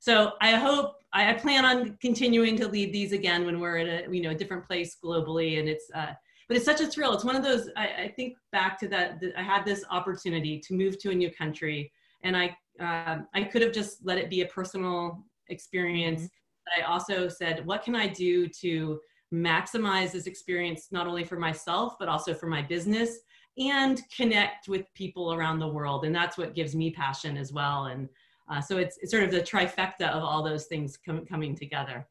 So 0.00 0.32
I 0.40 0.52
hope 0.56 0.96
I, 1.12 1.30
I 1.30 1.32
plan 1.34 1.64
on 1.64 1.96
continuing 2.00 2.56
to 2.56 2.68
lead 2.68 2.92
these 2.92 3.12
again 3.12 3.46
when 3.46 3.58
we're 3.58 3.78
at 3.78 4.08
a 4.08 4.14
you 4.14 4.22
know 4.22 4.30
a 4.30 4.34
different 4.34 4.66
place 4.66 4.98
globally, 5.02 5.58
and 5.58 5.68
it's 5.68 5.90
uh, 5.94 6.12
but 6.48 6.56
it's 6.56 6.66
such 6.66 6.80
a 6.80 6.86
thrill. 6.86 7.12
It's 7.12 7.24
one 7.24 7.36
of 7.36 7.44
those, 7.44 7.68
I, 7.76 7.88
I 8.04 8.12
think 8.16 8.36
back 8.52 8.78
to 8.80 8.88
that, 8.88 9.20
that, 9.20 9.38
I 9.38 9.42
had 9.42 9.64
this 9.64 9.84
opportunity 9.90 10.58
to 10.60 10.74
move 10.74 10.98
to 11.00 11.10
a 11.10 11.14
new 11.14 11.30
country 11.30 11.92
and 12.24 12.36
I, 12.36 12.56
uh, 12.80 13.18
I 13.34 13.44
could 13.44 13.62
have 13.62 13.72
just 13.72 14.04
let 14.04 14.18
it 14.18 14.30
be 14.30 14.40
a 14.40 14.46
personal 14.46 15.22
experience. 15.48 16.22
Mm-hmm. 16.22 16.26
But 16.64 16.84
I 16.84 16.86
also 16.86 17.28
said, 17.28 17.64
what 17.66 17.82
can 17.82 17.94
I 17.94 18.08
do 18.08 18.48
to 18.60 18.98
maximize 19.32 20.12
this 20.12 20.26
experience, 20.26 20.88
not 20.90 21.06
only 21.06 21.24
for 21.24 21.38
myself, 21.38 21.96
but 21.98 22.08
also 22.08 22.34
for 22.34 22.46
my 22.46 22.62
business 22.62 23.18
and 23.58 24.00
connect 24.14 24.68
with 24.68 24.92
people 24.94 25.34
around 25.34 25.58
the 25.58 25.68
world. 25.68 26.04
And 26.04 26.14
that's 26.14 26.38
what 26.38 26.54
gives 26.54 26.74
me 26.74 26.90
passion 26.90 27.36
as 27.36 27.52
well. 27.52 27.86
And 27.86 28.08
uh, 28.50 28.60
so 28.60 28.78
it's, 28.78 28.98
it's 29.02 29.10
sort 29.10 29.24
of 29.24 29.30
the 29.30 29.40
trifecta 29.40 30.08
of 30.08 30.22
all 30.22 30.42
those 30.42 30.66
things 30.66 30.96
com- 30.96 31.26
coming 31.26 31.54
together. 31.54 32.06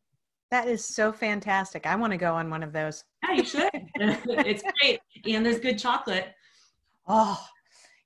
That 0.49 0.67
is 0.67 0.83
so 0.83 1.11
fantastic. 1.11 1.85
I 1.85 1.95
want 1.95 2.11
to 2.11 2.17
go 2.17 2.33
on 2.33 2.49
one 2.49 2.63
of 2.63 2.71
those. 2.71 3.03
Yeah, 3.23 3.35
you 3.35 3.43
should. 3.43 3.69
it's 3.95 4.63
great. 4.79 4.99
And 5.25 5.45
there's 5.45 5.59
good 5.59 5.77
chocolate. 5.77 6.33
Oh, 7.07 7.41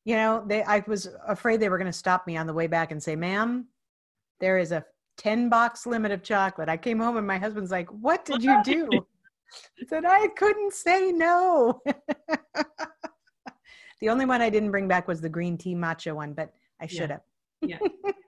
you 0.05 0.15
know, 0.15 0.43
they 0.47 0.63
I 0.63 0.83
was 0.87 1.09
afraid 1.27 1.59
they 1.59 1.69
were 1.69 1.77
going 1.77 1.91
to 1.91 1.97
stop 1.97 2.25
me 2.25 2.37
on 2.37 2.47
the 2.47 2.53
way 2.53 2.67
back 2.67 2.91
and 2.91 3.01
say, 3.01 3.15
"Ma'am, 3.15 3.67
there 4.39 4.57
is 4.57 4.71
a 4.71 4.83
10 5.17 5.49
box 5.49 5.85
limit 5.85 6.11
of 6.11 6.23
chocolate." 6.23 6.69
I 6.69 6.77
came 6.77 6.99
home 6.99 7.17
and 7.17 7.27
my 7.27 7.37
husband's 7.37 7.71
like, 7.71 7.89
"What 7.89 8.25
did 8.25 8.43
you 8.43 8.59
do?" 8.63 8.89
I 9.81 9.85
said, 9.87 10.05
"I 10.05 10.27
couldn't 10.29 10.73
say 10.73 11.11
no." 11.11 11.81
The 14.01 14.09
only 14.09 14.25
one 14.25 14.41
I 14.41 14.49
didn't 14.49 14.71
bring 14.71 14.87
back 14.87 15.07
was 15.07 15.21
the 15.21 15.29
green 15.29 15.57
tea 15.57 15.75
matcha 15.75 16.13
one, 16.13 16.33
but 16.33 16.51
I 16.81 16.87
should 16.87 17.11
have. 17.11 17.21
yeah. 17.61 17.77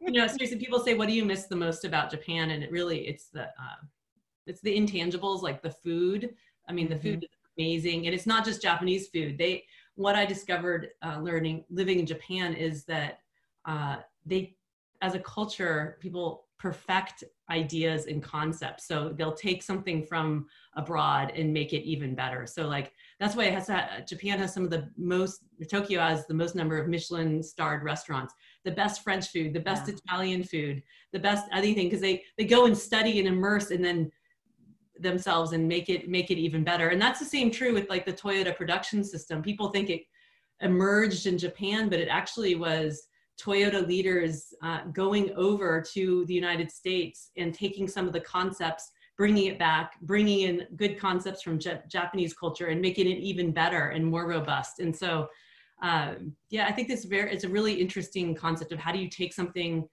You 0.01 0.12
know, 0.12 0.27
seriously, 0.27 0.60
people 0.60 0.79
say, 0.79 0.93
what 0.93 1.08
do 1.08 1.15
you 1.15 1.25
miss 1.25 1.46
the 1.46 1.55
most 1.55 1.84
about 1.84 2.12
Japan? 2.12 2.51
And 2.51 2.63
it 2.63 2.72
really, 2.72 3.08
it's 3.08 3.29
the, 3.29 3.46
uh, 3.46 3.82
it's 4.48 4.62
the 4.62 4.76
intangibles 4.76 5.42
like 5.42 5.62
the 5.62 5.72
food. 5.72 6.36
I 6.70 6.74
mean, 6.74 6.90
the 6.90 6.98
food 6.98 7.18
mm-hmm. 7.18 7.24
is 7.24 7.30
amazing. 7.58 8.06
And 8.06 8.16
it's 8.16 8.26
not 8.26 8.46
just 8.46 8.62
Japanese 8.62 9.08
food. 9.08 9.38
They, 9.38 9.64
what 9.96 10.16
I 10.16 10.26
discovered 10.26 10.90
uh, 11.06 11.20
learning, 11.20 11.66
living 11.70 12.00
in 12.00 12.06
Japan 12.06 12.54
is 12.54 12.86
that 12.86 13.20
uh, 13.66 13.98
they, 14.26 14.56
as 15.02 15.16
a 15.16 15.20
culture, 15.20 15.98
people 16.00 16.46
perfect 16.64 17.26
ideas 17.50 18.06
and 18.06 18.24
concepts. 18.24 18.88
So 18.88 19.14
they'll 19.18 19.34
take 19.34 19.62
something 19.62 20.06
from 20.06 20.48
abroad 20.78 21.34
and 21.36 21.54
make 21.54 21.74
it 21.74 21.84
even 21.84 22.16
better. 22.16 22.48
So 22.48 22.70
like 22.70 22.94
that's 23.20 23.36
why 23.36 23.44
it 23.44 23.54
has 23.54 23.66
to, 23.68 24.06
Japan 24.08 24.40
has 24.40 24.54
some 24.54 24.64
of 24.64 24.70
the 24.70 24.90
most 24.98 25.44
Tokyo 25.70 26.00
has 26.00 26.26
the 26.26 26.34
most 26.34 26.56
number 26.56 26.78
of 26.78 26.88
Michelin 26.88 27.44
starred 27.44 27.84
restaurants, 27.84 28.34
the 28.64 28.72
best 28.72 29.04
French 29.04 29.28
food, 29.28 29.54
the 29.54 29.60
best 29.60 29.90
yeah. 29.90 29.96
Italian 29.96 30.42
food, 30.42 30.82
the 31.12 31.20
best 31.20 31.50
anything 31.52 31.88
because 31.88 32.00
they 32.00 32.24
they 32.38 32.46
go 32.46 32.66
and 32.66 32.78
study 32.78 33.20
and 33.20 33.28
immerse 33.28 33.72
and 33.72 33.84
then 33.84 34.10
themselves 35.03 35.51
and 35.51 35.67
make 35.67 35.89
it 35.89 36.10
make 36.10 36.31
it 36.31 36.38
even 36.38 36.63
better. 36.63 36.89
And 36.89 37.01
that's 37.01 37.19
the 37.19 37.25
same 37.25 37.51
true 37.51 37.74
with 37.74 37.89
like 37.89 38.05
the 38.05 38.13
Toyota 38.13 38.55
production 38.55 39.03
system. 39.03 39.41
People 39.41 39.69
think 39.69 39.89
it 39.89 40.03
emerged 40.62 41.27
in 41.27 41.38
Japan, 41.38 41.89
but 41.89 42.00
it 42.00 42.07
actually 42.07 42.55
was 42.55 43.07
Toyota 43.39 43.86
leaders 43.86 44.53
uh, 44.62 44.81
going 44.93 45.31
over 45.36 45.83
to 45.93 46.25
the 46.25 46.33
United 46.33 46.72
States 46.72 47.31
and 47.38 47.53
taking 47.53 47.88
some 47.88 48.07
of 48.07 48.13
the 48.13 48.19
concepts, 48.19 48.91
bringing 49.17 49.48
it 49.48 49.60
back, 49.60 50.00
bringing 50.01 50.41
in 50.41 50.67
good 50.75 51.00
concepts 51.00 51.41
from 51.41 51.60
J- 51.60 51.81
Japanese 51.88 52.33
culture 52.33 52.67
and 52.67 52.81
making 52.81 53.07
it 53.07 53.17
even 53.17 53.51
better 53.51 53.89
and 53.89 54.05
more 54.05 54.27
robust. 54.27 54.79
And 54.79 54.95
so, 54.95 55.27
uh, 55.81 56.13
yeah, 56.50 56.67
I 56.67 56.72
think 56.72 56.88
this 56.88 57.05
very 57.05 57.31
it's 57.33 57.43
a 57.43 57.50
really 57.50 57.74
interesting 57.74 58.36
concept 58.36 58.72
of 58.72 58.79
how 58.79 58.91
do 58.91 59.00
you 59.00 59.10
take 59.10 59.33
something 59.33 59.88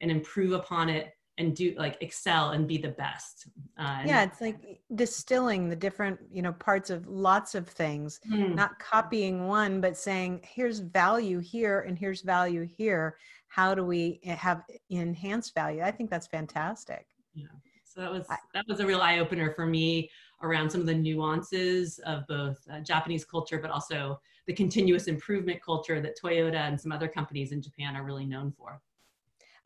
and 0.00 0.10
improve 0.10 0.52
upon 0.52 0.88
it 0.88 1.12
and 1.38 1.54
do 1.54 1.74
like 1.76 1.96
excel 2.00 2.50
and 2.50 2.66
be 2.66 2.78
the 2.78 2.88
best 2.88 3.48
uh, 3.78 4.02
yeah 4.06 4.22
it's 4.22 4.40
like 4.40 4.80
distilling 4.94 5.68
the 5.68 5.76
different 5.76 6.18
you 6.32 6.40
know 6.40 6.52
parts 6.52 6.88
of 6.88 7.06
lots 7.06 7.54
of 7.54 7.68
things 7.68 8.20
mm. 8.30 8.54
not 8.54 8.78
copying 8.78 9.46
one 9.46 9.80
but 9.80 9.96
saying 9.96 10.40
here's 10.42 10.78
value 10.78 11.38
here 11.38 11.80
and 11.80 11.98
here's 11.98 12.22
value 12.22 12.62
here. 12.62 13.16
How 13.48 13.74
do 13.74 13.84
we 13.84 14.20
have 14.24 14.64
enhanced 14.90 15.54
value? 15.54 15.82
I 15.82 15.90
think 15.90 16.10
that's 16.10 16.26
fantastic. 16.26 17.06
Yeah 17.34 17.46
so 17.84 18.00
that 18.02 18.12
was 18.12 18.26
that 18.52 18.64
was 18.68 18.80
a 18.80 18.86
real 18.86 19.00
eye-opener 19.00 19.52
for 19.54 19.66
me 19.66 20.10
around 20.42 20.70
some 20.70 20.80
of 20.80 20.86
the 20.86 20.94
nuances 20.94 21.98
of 22.00 22.26
both 22.26 22.58
uh, 22.70 22.80
japanese 22.80 23.24
culture 23.24 23.58
but 23.58 23.70
also 23.70 24.20
the 24.46 24.52
continuous 24.52 25.06
improvement 25.06 25.62
culture 25.64 26.00
that 26.00 26.18
toyota 26.20 26.68
and 26.68 26.80
some 26.80 26.92
other 26.92 27.08
companies 27.08 27.52
in 27.52 27.62
japan 27.62 27.96
are 27.96 28.04
really 28.04 28.26
known 28.26 28.52
for 28.52 28.80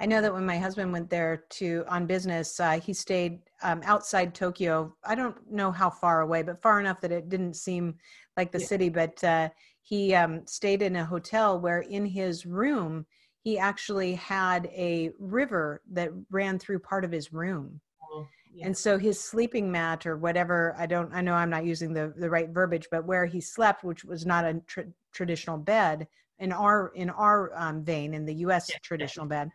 I 0.01 0.07
know 0.07 0.23
that 0.23 0.33
when 0.33 0.47
my 0.47 0.59
husband 0.59 0.93
went 0.93 1.11
there 1.11 1.45
to 1.51 1.85
on 1.87 2.07
business, 2.07 2.59
uh, 2.59 2.81
he 2.81 2.95
stayed 2.95 3.41
um, 3.63 3.83
outside 3.85 4.35
Tokyo. 4.35 4.97
I 5.05 5.15
don't 5.15 5.37
know 5.51 5.71
how 5.71 5.91
far 5.91 6.23
away, 6.23 6.43
but 6.43 6.63
far 6.63 6.81
enough 6.81 7.03
that 7.03 7.13
it 7.13 7.29
didn't 7.29 7.55
seem 7.55 7.97
like 8.35 8.51
the 8.51 8.61
yeah. 8.61 8.67
city. 8.67 8.89
But 8.89 9.23
uh, 9.23 9.51
he 9.83 10.15
um, 10.15 10.47
stayed 10.47 10.81
in 10.81 10.97
a 10.97 11.05
hotel 11.05 11.61
where, 11.61 11.81
in 11.81 12.07
his 12.07 12.47
room, 12.47 13.05
he 13.43 13.59
actually 13.59 14.15
had 14.15 14.71
a 14.73 15.11
river 15.19 15.83
that 15.93 16.11
ran 16.31 16.59
through 16.59 16.79
part 16.79 17.05
of 17.05 17.13
his 17.13 17.31
room. 17.31 17.79
Oh, 18.11 18.27
yeah. 18.55 18.67
And 18.67 18.77
so 18.77 18.97
his 18.97 19.21
sleeping 19.21 19.71
mat 19.71 20.07
or 20.07 20.17
whatever, 20.17 20.75
I 20.79 20.87
don't, 20.87 21.13
I 21.13 21.21
know 21.21 21.35
I'm 21.35 21.51
not 21.51 21.67
using 21.67 21.93
the, 21.93 22.15
the 22.17 22.31
right 22.31 22.49
verbiage, 22.49 22.89
but 22.91 23.05
where 23.05 23.27
he 23.27 23.41
slept, 23.41 23.85
which 23.85 24.05
was 24.05 24.25
not 24.25 24.47
a 24.47 24.61
tr- 24.67 24.81
traditional 25.13 25.59
bed 25.59 26.09
in 26.39 26.53
our, 26.53 26.91
in 26.95 27.11
our 27.11 27.53
um, 27.55 27.85
vein, 27.85 28.15
in 28.15 28.25
the 28.25 28.35
U.S. 28.37 28.71
Yeah. 28.71 28.79
traditional 28.83 29.27
bed, 29.27 29.51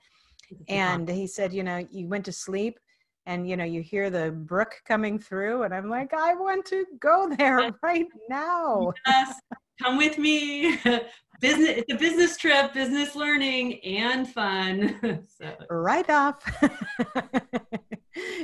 and 0.68 1.08
he 1.08 1.28
said 1.28 1.54
you 1.54 1.64
know 1.64 1.86
you 1.92 2.08
went 2.08 2.26
to 2.26 2.32
sleep 2.32 2.80
and 3.26 3.50
you 3.50 3.58
know 3.58 3.64
you 3.64 3.82
hear 3.82 4.10
the 4.10 4.32
brook 4.32 4.82
coming 4.88 5.18
through. 5.20 5.64
And 5.64 5.74
i'm 5.74 5.90
like 5.90 6.14
i 6.14 6.34
want 6.34 6.66
to 6.68 6.86
go 7.00 7.34
there 7.38 7.72
right 7.84 8.08
now. 8.30 8.94
Yes 9.06 9.40
come 9.82 9.98
with 9.98 10.18
me. 10.18 10.78
Business 11.42 11.84
it's 11.90 11.92
a 11.92 11.98
business 11.98 12.38
trip 12.38 12.74
business 12.74 13.14
learning 13.14 13.84
and 13.84 14.28
fun. 14.28 15.28
So. 15.38 15.54
right 15.70 16.10
off. 16.10 16.42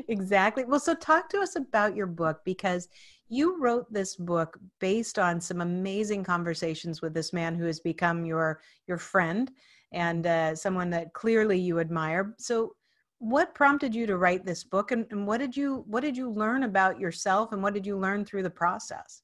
Exactly. 0.10 0.65
Well 0.65 0.79
so 0.81 0.93
talk 0.93 1.29
to 1.29 1.39
us 1.39 1.55
about 1.55 1.96
your 1.96 2.08
book 2.08 2.41
because 2.43 2.89
you 3.29 3.62
wrote 3.62 3.91
this 3.93 4.17
book 4.17 4.60
based 4.79 5.17
on 5.17 5.39
some 5.39 5.62
amazing 5.62 6.25
conversations 6.25 7.01
with 7.01 7.13
this 7.13 7.31
man 7.31 7.55
who 7.55 7.63
has 7.63 7.79
become 7.79 8.25
your 8.25 8.60
your 8.88 8.98
friend 8.98 9.51
and 9.92 10.26
uh, 10.26 10.56
someone 10.56 10.90
that 10.92 11.14
clearly 11.14 11.60
you 11.60 11.80
admire. 11.80 12.34
So, 12.38 12.76
what 13.20 13.54
prompted 13.54 13.94
you 13.94 14.08
to 14.08 14.18
write 14.18 14.46
this 14.46 14.64
book, 14.64 14.92
and, 14.92 15.06
and 15.12 15.28
what 15.28 15.40
did 15.40 15.56
you 15.56 15.84
what 15.88 16.02
did 16.02 16.18
you 16.18 16.30
learn 16.30 16.64
about 16.64 17.00
yourself, 17.00 17.52
and 17.52 17.62
what 17.62 17.74
did 17.74 17.86
you 17.86 17.98
learn 17.98 18.26
through 18.26 18.44
the 18.44 18.50
process? 18.50 19.22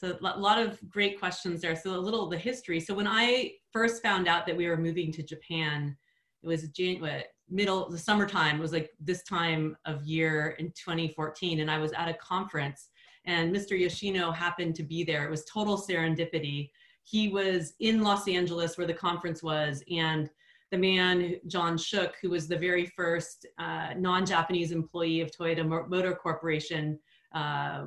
So 0.00 0.16
a 0.22 0.38
lot 0.38 0.58
of 0.58 0.80
great 0.88 1.18
questions 1.18 1.60
there. 1.60 1.76
So 1.76 1.94
a 1.94 2.00
little 2.00 2.24
of 2.24 2.30
the 2.30 2.38
history. 2.38 2.80
So 2.80 2.94
when 2.94 3.06
I 3.06 3.52
first 3.70 4.02
found 4.02 4.28
out 4.28 4.46
that 4.46 4.56
we 4.56 4.66
were 4.66 4.78
moving 4.78 5.12
to 5.12 5.22
Japan, 5.22 5.94
it 6.42 6.46
was 6.46 6.66
January, 6.68 7.24
middle 7.50 7.86
the 7.90 7.98
summertime. 7.98 8.56
It 8.56 8.62
was 8.62 8.72
like 8.72 8.92
this 8.98 9.22
time 9.24 9.76
of 9.84 10.02
year 10.04 10.56
in 10.58 10.68
2014, 10.68 11.60
and 11.60 11.70
I 11.70 11.76
was 11.76 11.92
at 11.92 12.08
a 12.08 12.14
conference, 12.14 12.88
and 13.26 13.54
Mr. 13.54 13.78
Yoshino 13.78 14.30
happened 14.30 14.74
to 14.76 14.82
be 14.82 15.04
there. 15.04 15.26
It 15.26 15.30
was 15.30 15.44
total 15.44 15.76
serendipity 15.76 16.70
he 17.04 17.28
was 17.28 17.74
in 17.80 18.02
Los 18.02 18.28
Angeles 18.28 18.76
where 18.76 18.86
the 18.86 18.94
conference 18.94 19.42
was, 19.42 19.82
and 19.90 20.30
the 20.70 20.78
man, 20.78 21.36
John 21.46 21.76
Shook, 21.76 22.14
who 22.22 22.30
was 22.30 22.46
the 22.46 22.56
very 22.56 22.86
first 22.86 23.46
uh, 23.58 23.88
non-Japanese 23.96 24.70
employee 24.70 25.20
of 25.20 25.30
Toyota 25.30 25.88
Motor 25.88 26.14
Corporation, 26.14 26.98
uh, 27.34 27.86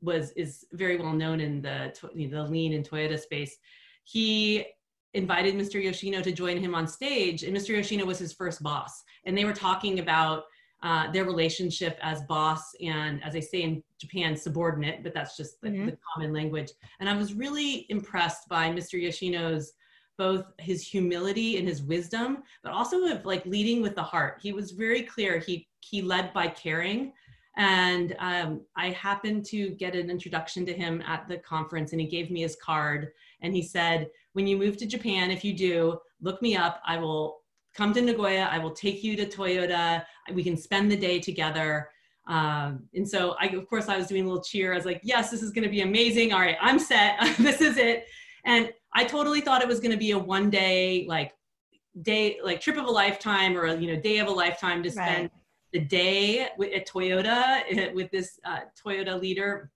was 0.00 0.30
is 0.32 0.64
very 0.72 0.96
well 0.96 1.12
known 1.12 1.40
in 1.40 1.60
the 1.60 1.92
the 2.14 2.42
lean 2.44 2.74
and 2.74 2.88
Toyota 2.88 3.18
space. 3.18 3.56
He 4.04 4.64
invited 5.14 5.54
Mr. 5.54 5.82
Yoshino 5.82 6.20
to 6.20 6.32
join 6.32 6.58
him 6.58 6.74
on 6.74 6.86
stage, 6.86 7.42
and 7.42 7.56
Mr. 7.56 7.70
Yoshino 7.70 8.04
was 8.04 8.18
his 8.18 8.32
first 8.32 8.62
boss, 8.62 9.02
and 9.24 9.36
they 9.36 9.44
were 9.44 9.54
talking 9.54 9.98
about 9.98 10.44
uh, 10.82 11.10
their 11.10 11.24
relationship 11.24 11.98
as 12.02 12.22
boss 12.22 12.74
and 12.80 13.22
as 13.24 13.34
I 13.34 13.40
say 13.40 13.62
in 13.62 13.82
Japan, 13.98 14.36
subordinate, 14.36 15.02
but 15.02 15.12
that's 15.12 15.36
just 15.36 15.60
the, 15.60 15.68
mm-hmm. 15.68 15.86
the, 15.86 15.98
common 16.14 16.32
language. 16.32 16.70
And 17.00 17.08
I 17.08 17.16
was 17.16 17.34
really 17.34 17.86
impressed 17.88 18.48
by 18.48 18.70
Mr. 18.70 19.00
Yoshino's 19.00 19.72
both 20.16 20.44
his 20.58 20.86
humility 20.86 21.58
and 21.58 21.66
his 21.66 21.82
wisdom, 21.82 22.42
but 22.62 22.72
also 22.72 23.04
of 23.06 23.24
like 23.24 23.44
leading 23.46 23.82
with 23.82 23.94
the 23.94 24.02
heart. 24.02 24.38
He 24.42 24.52
was 24.52 24.72
very 24.72 25.02
clear. 25.02 25.38
He 25.38 25.68
he 25.80 26.02
led 26.02 26.32
by 26.32 26.48
caring. 26.48 27.12
And 27.56 28.14
um, 28.20 28.60
I 28.76 28.90
happened 28.90 29.44
to 29.46 29.70
get 29.70 29.96
an 29.96 30.10
introduction 30.10 30.64
to 30.66 30.72
him 30.72 31.02
at 31.06 31.26
the 31.28 31.38
conference, 31.38 31.90
and 31.90 32.00
he 32.00 32.06
gave 32.06 32.30
me 32.30 32.42
his 32.42 32.56
card. 32.56 33.08
And 33.40 33.54
he 33.54 33.62
said, 33.62 34.10
"When 34.32 34.46
you 34.46 34.56
move 34.56 34.76
to 34.78 34.86
Japan, 34.86 35.30
if 35.30 35.44
you 35.44 35.54
do, 35.54 35.98
look 36.20 36.42
me 36.42 36.56
up. 36.56 36.80
I 36.86 36.98
will 36.98 37.37
come 37.78 37.94
to 37.94 38.02
Nagoya. 38.02 38.48
I 38.50 38.58
will 38.58 38.72
take 38.72 39.04
you 39.04 39.14
to 39.16 39.24
Toyota. 39.24 40.04
We 40.34 40.42
can 40.42 40.56
spend 40.56 40.90
the 40.90 40.96
day 40.96 41.20
together. 41.20 41.88
Um, 42.26 42.88
and 42.92 43.08
so 43.08 43.36
I, 43.40 43.46
of 43.46 43.68
course, 43.68 43.88
I 43.88 43.96
was 43.96 44.08
doing 44.08 44.24
a 44.24 44.28
little 44.28 44.42
cheer. 44.42 44.72
I 44.72 44.76
was 44.76 44.84
like, 44.84 45.00
yes, 45.04 45.30
this 45.30 45.44
is 45.44 45.52
going 45.52 45.62
to 45.62 45.70
be 45.70 45.82
amazing. 45.82 46.32
All 46.32 46.40
right, 46.40 46.56
I'm 46.60 46.80
set. 46.80 47.16
this 47.38 47.60
is 47.60 47.76
it. 47.76 48.06
And 48.44 48.72
I 48.94 49.04
totally 49.04 49.40
thought 49.40 49.62
it 49.62 49.68
was 49.68 49.78
going 49.78 49.92
to 49.92 49.96
be 49.96 50.10
a 50.10 50.18
one 50.18 50.50
day, 50.50 51.06
like 51.08 51.32
day, 52.02 52.40
like 52.42 52.60
trip 52.60 52.76
of 52.76 52.86
a 52.86 52.90
lifetime 52.90 53.56
or 53.56 53.66
a, 53.66 53.76
you 53.76 53.94
know, 53.94 54.00
day 54.00 54.18
of 54.18 54.26
a 54.26 54.32
lifetime 54.32 54.82
to 54.82 54.90
spend 54.90 55.22
right. 55.22 55.30
the 55.72 55.80
day 55.80 56.40
at 56.40 56.88
Toyota 56.88 57.94
with 57.94 58.10
this 58.10 58.40
uh, 58.44 58.60
Toyota 58.84 59.20
leader 59.20 59.70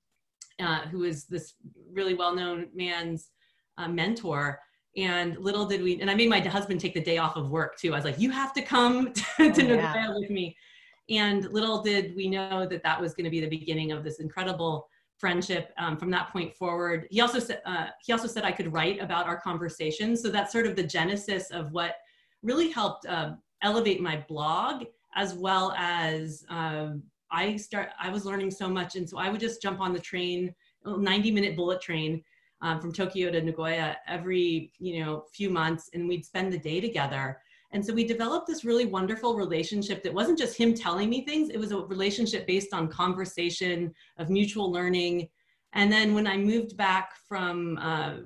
uh, 0.61 0.81
who 0.89 1.05
is 1.05 1.27
this 1.27 1.55
really 1.93 2.15
well-known 2.15 2.69
man's 2.75 3.31
uh, 3.79 3.89
mentor 3.89 4.59
and 4.97 5.39
little 5.39 5.65
did 5.65 5.83
we, 5.83 6.01
and 6.01 6.11
I 6.11 6.15
made 6.15 6.29
my 6.29 6.41
husband 6.41 6.81
take 6.81 6.95
the 6.95 7.01
day 7.01 7.19
off 7.19 7.37
of 7.37 7.51
work 7.51 7.79
too. 7.79 7.93
I 7.93 7.97
was 7.97 8.05
like, 8.05 8.19
you 8.19 8.31
have 8.31 8.53
to 8.55 8.63
come 8.63 9.13
to, 9.15 9.25
oh, 9.41 9.51
to 9.51 9.63
Nagoya 9.63 10.15
with 10.19 10.31
me. 10.31 10.57
And 11.09 11.51
little 11.51 11.83
did 11.83 12.15
we 12.15 12.29
know 12.29 12.67
that 12.67 12.83
that 12.83 13.01
was 13.01 13.15
going 13.15 13.25
to 13.25 13.31
be 13.31 13.41
the 13.41 13.49
beginning 13.49 13.93
of 13.93 14.05
this 14.05 14.21
incredible 14.21 14.89
friendship. 15.19 15.73
Um, 15.79 15.97
from 15.97 16.11
that 16.11 16.31
point 16.31 16.55
forward, 16.55 17.07
he 17.11 17.21
also 17.21 17.39
said 17.39 17.63
uh, 17.65 17.87
he 18.05 18.13
also 18.13 18.27
said 18.27 18.45
I 18.45 18.53
could 18.53 18.73
write 18.73 19.01
about 19.01 19.27
our 19.27 19.41
conversation. 19.41 20.17
So 20.17 20.31
that's 20.31 20.53
sort 20.53 20.67
of 20.67 20.77
the 20.77 20.83
genesis 20.83 21.51
of 21.51 21.73
what 21.73 21.97
really 22.43 22.71
helped 22.71 23.07
uh, 23.07 23.33
elevate 23.63 24.01
my 24.01 24.25
blog, 24.29 24.85
as 25.15 25.35
well 25.35 25.73
as 25.77 26.45
um, 26.49 27.03
I 27.31 27.57
start. 27.57 27.91
I 28.01 28.11
was 28.11 28.25
learning 28.25 28.51
so 28.51 28.69
much, 28.69 28.97
and 28.97 29.09
so 29.09 29.19
I 29.19 29.31
would 29.31 29.41
just 29.41 29.63
jump 29.63 29.81
on 29.81 29.93
the 29.93 30.01
train, 30.01 30.55
90 30.85 31.31
minute 31.31 31.57
bullet 31.57 31.81
train 31.81 32.23
um, 32.63 32.81
from 32.81 32.93
Tokyo 32.93 33.31
to 33.31 33.43
Nagoya 33.43 33.97
every 34.07 34.73
you 34.79 35.05
know 35.05 35.25
few 35.33 35.51
months, 35.51 35.91
and 35.93 36.09
we'd 36.09 36.25
spend 36.25 36.53
the 36.53 36.59
day 36.59 36.81
together. 36.81 37.39
And 37.75 37.85
so 37.85 37.95
we 37.95 38.05
developed 38.05 38.47
this 38.47 38.65
really 38.65 38.85
wonderful 38.85 39.35
relationship 39.35 40.03
that 40.03 40.13
wasn't 40.13 40.39
just 40.39 40.57
him 40.57 40.73
telling 40.75 41.11
me 41.11 41.25
things; 41.25 41.51
it 41.51 41.59
was 41.59 41.73
a 41.73 41.79
relationship 41.79 42.47
based 42.47 42.73
on 42.73 42.89
conversation, 42.89 43.93
of 44.19 44.31
mutual 44.31 44.71
learning. 44.71 45.29
And 45.75 45.91
then 45.91 46.15
when 46.15 46.27
I 46.27 46.37
moved 46.37 46.77
back 46.77 47.13
from 47.29 47.79
uh, 47.79 48.17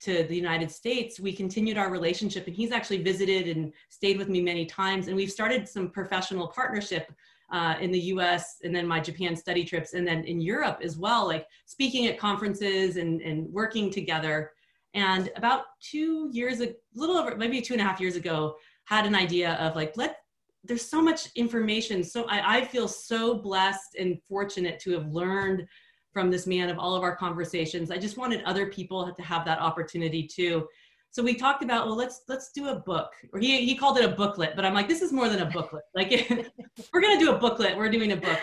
to 0.00 0.24
the 0.24 0.36
United 0.36 0.70
States, 0.70 1.18
we 1.18 1.32
continued 1.32 1.78
our 1.78 1.90
relationship, 1.90 2.46
and 2.46 2.54
he's 2.54 2.72
actually 2.72 3.02
visited 3.02 3.48
and 3.56 3.72
stayed 3.88 4.18
with 4.18 4.28
me 4.28 4.40
many 4.40 4.66
times. 4.66 5.08
And 5.08 5.16
we've 5.16 5.30
started 5.30 5.68
some 5.68 5.90
professional 5.90 6.48
partnership 6.48 7.12
uh, 7.50 7.76
in 7.80 7.90
the 7.90 8.00
US 8.00 8.56
and 8.62 8.74
then 8.74 8.86
my 8.86 9.00
Japan 9.00 9.34
study 9.34 9.64
trips 9.64 9.94
and 9.94 10.06
then 10.06 10.24
in 10.24 10.40
Europe 10.40 10.80
as 10.82 10.98
well, 10.98 11.26
like 11.26 11.46
speaking 11.66 12.06
at 12.06 12.18
conferences 12.18 12.96
and, 12.96 13.20
and 13.22 13.50
working 13.52 13.90
together. 13.90 14.52
And 14.94 15.30
about 15.36 15.64
two 15.80 16.28
years, 16.32 16.60
a 16.60 16.74
little 16.94 17.16
over, 17.16 17.36
maybe 17.36 17.60
two 17.60 17.74
and 17.74 17.80
a 17.80 17.84
half 17.84 18.00
years 18.00 18.16
ago, 18.16 18.56
had 18.84 19.06
an 19.06 19.14
idea 19.14 19.54
of 19.54 19.76
like, 19.76 19.96
let, 19.96 20.18
there's 20.64 20.84
so 20.84 21.00
much 21.00 21.30
information. 21.34 22.02
So 22.02 22.24
I, 22.28 22.58
I 22.58 22.64
feel 22.64 22.88
so 22.88 23.34
blessed 23.34 23.96
and 23.98 24.20
fortunate 24.22 24.78
to 24.80 24.92
have 24.92 25.08
learned 25.08 25.66
from 26.12 26.30
this 26.30 26.46
man 26.46 26.68
of 26.68 26.78
all 26.78 26.94
of 26.94 27.02
our 27.02 27.14
conversations. 27.14 27.90
I 27.90 27.98
just 27.98 28.16
wanted 28.16 28.42
other 28.44 28.66
people 28.66 29.12
to 29.12 29.22
have 29.22 29.44
that 29.44 29.60
opportunity 29.60 30.26
too 30.26 30.66
so 31.10 31.22
we 31.22 31.34
talked 31.34 31.62
about 31.64 31.86
well 31.86 31.96
let's 31.96 32.22
let's 32.28 32.50
do 32.52 32.68
a 32.68 32.76
book. 32.76 33.10
Or 33.32 33.40
he, 33.40 33.64
he 33.64 33.74
called 33.74 33.98
it 33.98 34.04
a 34.04 34.14
booklet 34.14 34.54
but 34.54 34.64
i'm 34.64 34.74
like 34.74 34.88
this 34.88 35.02
is 35.02 35.12
more 35.12 35.28
than 35.28 35.42
a 35.42 35.46
booklet. 35.46 35.84
Like 35.94 36.10
we're 36.92 37.00
going 37.00 37.18
to 37.18 37.24
do 37.24 37.32
a 37.32 37.38
booklet. 37.38 37.76
We're 37.76 37.90
doing 37.90 38.12
a 38.12 38.16
book. 38.16 38.38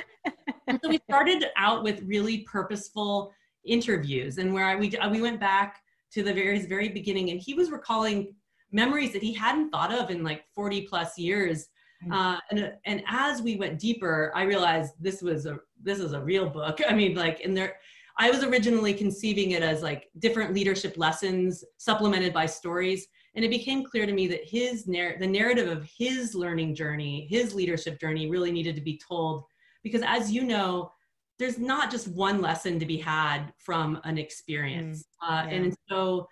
And 0.68 0.80
so 0.84 0.90
we 0.90 1.00
started 1.10 1.46
out 1.58 1.84
with 1.84 2.02
really 2.04 2.40
purposeful 2.40 3.32
interviews 3.66 4.38
and 4.38 4.54
where 4.54 4.66
I, 4.66 4.76
we, 4.76 4.94
we 5.12 5.22
went 5.22 5.40
back 5.40 5.82
to 6.14 6.24
the 6.24 6.34
very 6.34 6.66
very 6.66 6.90
beginning 6.90 7.30
and 7.32 7.40
he 7.40 7.54
was 7.54 7.72
recalling 7.72 8.34
memories 8.72 9.14
that 9.14 9.24
he 9.24 9.34
hadn't 9.34 9.70
thought 9.70 9.94
of 9.94 10.10
in 10.10 10.24
like 10.24 10.44
40 10.54 10.82
plus 10.82 11.18
years. 11.18 11.68
Mm. 12.06 12.14
uh, 12.14 12.40
and, 12.52 12.74
and 12.86 13.04
as 13.08 13.42
we 13.42 13.56
went 13.56 13.80
deeper 13.80 14.34
i 14.36 14.44
realized 14.44 14.96
this 15.00 15.22
was 15.22 15.46
a 15.46 15.58
this 15.82 16.00
is 16.00 16.12
a 16.14 16.20
real 16.20 16.50
book. 16.50 16.82
I 16.90 16.94
mean 16.94 17.16
like 17.16 17.40
and 17.42 17.56
there 17.56 17.78
I 18.18 18.32
was 18.32 18.44
originally 18.44 18.94
conceiving 18.94 19.52
it 19.52 19.62
as 19.62 19.84
like 19.84 20.10
different 20.20 20.54
leadership 20.54 20.98
lessons 20.98 21.64
supplemented 21.78 22.34
by 22.34 22.46
stories. 22.46 23.08
And 23.36 23.44
it 23.44 23.50
became 23.50 23.84
clear 23.84 24.06
to 24.06 24.14
me 24.14 24.28
that 24.28 24.48
his 24.48 24.88
narr- 24.88 25.18
the 25.20 25.28
narrative 25.28 25.68
of 25.68 25.90
his 25.98 26.34
learning 26.34 26.76
journey, 26.76 27.28
his 27.30 27.54
leadership 27.54 28.00
journey 28.00 28.30
really 28.30 28.52
needed 28.52 28.76
to 28.76 28.82
be 28.82 28.98
told. 28.98 29.44
Because 29.84 30.02
as 30.06 30.32
you 30.32 30.44
know, 30.44 30.92
there's 31.38 31.60
not 31.60 31.92
just 31.92 32.08
one 32.08 32.42
lesson 32.42 32.80
to 32.80 32.86
be 32.86 32.98
had 32.98 33.54
from 33.58 34.00
an 34.06 34.18
experience. 34.18 35.06
Mm, 35.22 35.30
uh, 35.30 35.48
And 35.50 35.76
so 35.90 36.30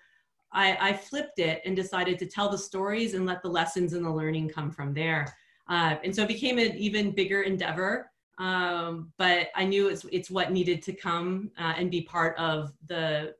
I, 0.54 0.78
I, 0.80 0.94
flipped 0.94 1.40
it 1.40 1.62
and 1.66 1.76
decided 1.76 2.18
to 2.20 2.26
tell 2.26 2.48
the 2.48 2.58
stories 2.58 3.16
and 3.16 3.26
let 3.26 3.42
the 3.42 3.50
lessons 3.50 3.94
and 3.94 4.06
the 4.06 4.10
learning 4.10 4.50
come 4.50 4.72
from 4.72 4.94
there. 4.94 5.36
Uh, 5.68 5.96
and 6.04 6.16
so 6.16 6.24
it 6.24 6.28
became 6.28 6.58
an 6.58 6.78
even 6.78 7.12
bigger 7.12 7.42
endeavor 7.42 8.10
um, 8.40 9.12
but 9.18 9.48
I 9.56 9.66
knew 9.66 9.90
it's 9.90 10.06
it's 10.12 10.32
what 10.32 10.52
needed 10.52 10.82
to 10.84 10.94
come 10.94 11.52
uh, 11.60 11.74
and 11.78 11.92
be 11.92 12.02
part 12.02 12.38
of 12.38 12.74
the 12.88 13.36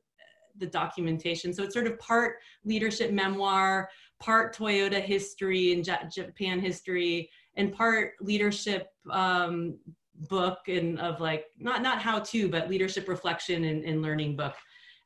the 0.58 0.66
documentation. 0.66 1.52
So 1.52 1.64
it's 1.64 1.74
sort 1.74 1.88
of 1.88 1.98
part 1.98 2.36
leadership 2.64 3.10
memoir, 3.10 3.88
part 4.20 4.56
Toyota 4.56 5.00
history 5.00 5.72
and 5.72 5.84
Japan 6.12 6.60
history, 6.60 7.28
and 7.56 7.72
part 7.72 8.12
leadership 8.20 8.88
um, 9.10 9.76
book 10.28 10.58
and 10.68 11.00
of 11.00 11.20
like 11.20 11.46
not 11.58 11.82
not 11.82 12.00
how 12.00 12.20
to, 12.20 12.48
but 12.48 12.70
leadership 12.70 13.08
reflection 13.08 13.64
and, 13.64 13.84
and 13.84 14.02
learning 14.02 14.36
book. 14.36 14.54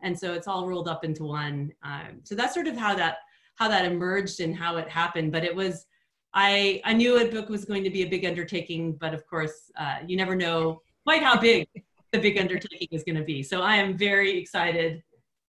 And 0.02 0.16
so 0.16 0.34
it's 0.34 0.46
all 0.46 0.68
rolled 0.68 0.88
up 0.88 1.04
into 1.04 1.24
one. 1.24 1.72
Um, 1.82 2.20
so 2.24 2.34
that's 2.34 2.54
sort 2.54 2.68
of 2.68 2.76
how 2.76 2.94
that 2.94 3.18
how 3.56 3.68
that 3.68 3.84
emerged 3.84 4.40
and 4.40 4.54
how 4.54 4.76
it 4.76 4.88
happened. 4.88 5.32
But 5.32 5.44
it 5.44 5.54
was 5.54 5.86
I, 6.34 6.80
I 6.84 6.92
knew 6.92 7.18
a 7.18 7.30
book 7.30 7.48
was 7.48 7.64
going 7.64 7.84
to 7.84 7.90
be 7.90 8.02
a 8.02 8.08
big 8.08 8.24
undertaking, 8.24 8.92
but 8.92 9.14
of 9.14 9.26
course, 9.26 9.70
uh, 9.78 9.98
you 10.06 10.16
never 10.16 10.34
know 10.34 10.82
quite 11.04 11.22
how 11.22 11.38
big 11.40 11.66
the 12.12 12.18
big 12.18 12.38
undertaking 12.38 12.88
is 12.90 13.04
going 13.04 13.16
to 13.16 13.24
be. 13.24 13.42
So 13.42 13.62
I 13.62 13.76
am 13.76 13.96
very 13.96 14.38
excited 14.38 15.02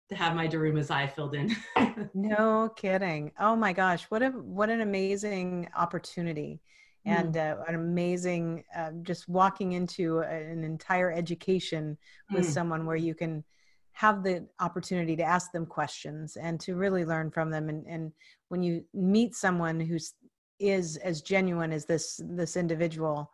to 0.09 0.15
have 0.15 0.35
my 0.35 0.47
Daruma's 0.47 0.89
eye 0.89 1.07
filled 1.07 1.35
in. 1.35 1.55
no 2.13 2.71
kidding. 2.75 3.31
Oh 3.39 3.55
my 3.55 3.73
gosh, 3.73 4.05
what 4.05 4.23
a 4.23 4.29
what 4.29 4.69
an 4.69 4.81
amazing 4.81 5.69
opportunity, 5.75 6.61
and 7.05 7.37
uh, 7.37 7.57
an 7.67 7.75
amazing 7.75 8.63
uh, 8.75 8.91
just 9.03 9.29
walking 9.29 9.73
into 9.73 10.19
an 10.19 10.63
entire 10.63 11.11
education 11.11 11.97
with 12.31 12.45
mm. 12.45 12.49
someone 12.49 12.85
where 12.85 12.95
you 12.95 13.13
can 13.13 13.43
have 13.91 14.23
the 14.23 14.47
opportunity 14.59 15.15
to 15.15 15.23
ask 15.23 15.51
them 15.51 15.65
questions 15.65 16.37
and 16.37 16.59
to 16.61 16.75
really 16.75 17.03
learn 17.03 17.29
from 17.29 17.51
them 17.51 17.67
and, 17.67 17.85
and 17.85 18.13
when 18.47 18.63
you 18.63 18.81
meet 18.93 19.35
someone 19.35 19.77
who's 19.77 20.13
is 20.59 20.97
as 20.97 21.21
genuine 21.21 21.71
as 21.71 21.85
this 21.85 22.19
this 22.23 22.55
individual 22.55 23.31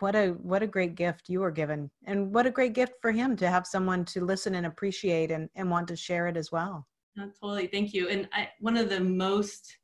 what 0.00 0.14
a 0.14 0.28
what 0.42 0.62
a 0.62 0.66
great 0.66 0.94
gift 0.94 1.28
you 1.28 1.40
were 1.40 1.50
given. 1.50 1.90
And 2.04 2.32
what 2.32 2.46
a 2.46 2.50
great 2.50 2.74
gift 2.74 2.94
for 3.00 3.10
him 3.10 3.36
to 3.36 3.48
have 3.48 3.66
someone 3.66 4.04
to 4.06 4.24
listen 4.24 4.54
and 4.54 4.66
appreciate 4.66 5.30
and, 5.30 5.48
and 5.54 5.70
want 5.70 5.88
to 5.88 5.96
share 5.96 6.28
it 6.28 6.36
as 6.36 6.52
well. 6.52 6.86
Totally. 7.40 7.66
Thank 7.66 7.94
you. 7.94 8.08
And 8.08 8.28
I, 8.32 8.50
one 8.60 8.76
of 8.76 8.88
the 8.88 9.00
most 9.00 9.78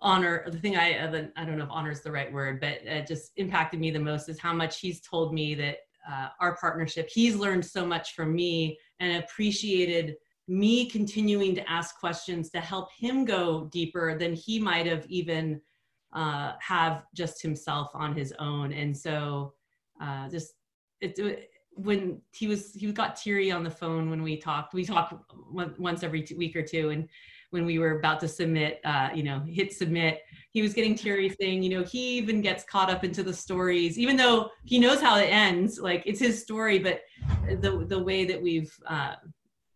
honor 0.00 0.44
the 0.50 0.58
thing 0.58 0.76
i 0.76 1.02
i 1.36 1.44
don't 1.44 1.56
know 1.56 1.64
if 1.64 1.70
honor 1.70 1.90
is 1.90 2.02
the 2.02 2.10
right 2.10 2.30
word 2.30 2.60
but 2.60 2.82
it 2.82 3.06
just 3.06 3.30
impacted 3.36 3.80
me 3.80 3.90
the 3.90 3.98
most 3.98 4.28
is 4.28 4.38
how 4.38 4.52
much 4.52 4.80
he's 4.80 5.00
told 5.00 5.32
me 5.32 5.54
that 5.54 5.78
uh, 6.10 6.28
our 6.40 6.56
partnership 6.56 7.08
he's 7.08 7.36
learned 7.36 7.64
so 7.64 7.86
much 7.86 8.14
from 8.14 8.34
me 8.34 8.76
and 9.00 9.22
appreciated 9.22 10.16
me 10.46 10.86
continuing 10.86 11.54
to 11.54 11.70
ask 11.70 11.98
questions 11.98 12.50
to 12.50 12.60
help 12.60 12.92
him 12.92 13.24
go 13.24 13.68
deeper 13.72 14.16
than 14.18 14.34
he 14.34 14.58
might 14.58 14.86
have 14.86 15.06
even 15.08 15.60
uh, 16.12 16.52
have 16.60 17.04
just 17.14 17.42
himself 17.42 17.90
on 17.94 18.14
his 18.14 18.32
own. 18.38 18.72
And 18.72 18.96
so 18.96 19.54
uh, 20.00 20.28
just 20.28 20.54
it, 21.00 21.48
when 21.76 22.20
he 22.32 22.46
was 22.46 22.72
he 22.72 22.90
got 22.92 23.16
teary 23.16 23.50
on 23.50 23.64
the 23.64 23.70
phone 23.70 24.10
when 24.10 24.22
we 24.22 24.36
talked. 24.36 24.74
We 24.74 24.84
talk 24.84 25.24
once 25.50 26.02
every 26.02 26.26
week 26.36 26.54
or 26.54 26.62
two, 26.62 26.90
and 26.90 27.08
when 27.50 27.64
we 27.64 27.78
were 27.78 27.98
about 27.98 28.20
to 28.20 28.28
submit, 28.28 28.80
uh, 28.84 29.10
you 29.14 29.22
know, 29.22 29.40
hit 29.40 29.72
submit, 29.72 30.20
he 30.50 30.62
was 30.62 30.72
getting 30.72 30.94
teary, 30.94 31.34
saying, 31.40 31.62
you 31.62 31.70
know, 31.70 31.84
he 31.84 32.16
even 32.16 32.40
gets 32.40 32.64
caught 32.64 32.90
up 32.90 33.04
into 33.04 33.22
the 33.22 33.32
stories, 33.32 33.98
even 33.98 34.16
though 34.16 34.50
he 34.64 34.78
knows 34.78 35.00
how 35.00 35.16
it 35.16 35.26
ends. 35.26 35.80
Like 35.80 36.02
it's 36.06 36.20
his 36.20 36.40
story, 36.40 36.78
but 36.78 37.00
the 37.60 37.84
the 37.88 37.98
way 37.98 38.24
that 38.24 38.40
we've 38.40 38.72
uh, 38.86 39.16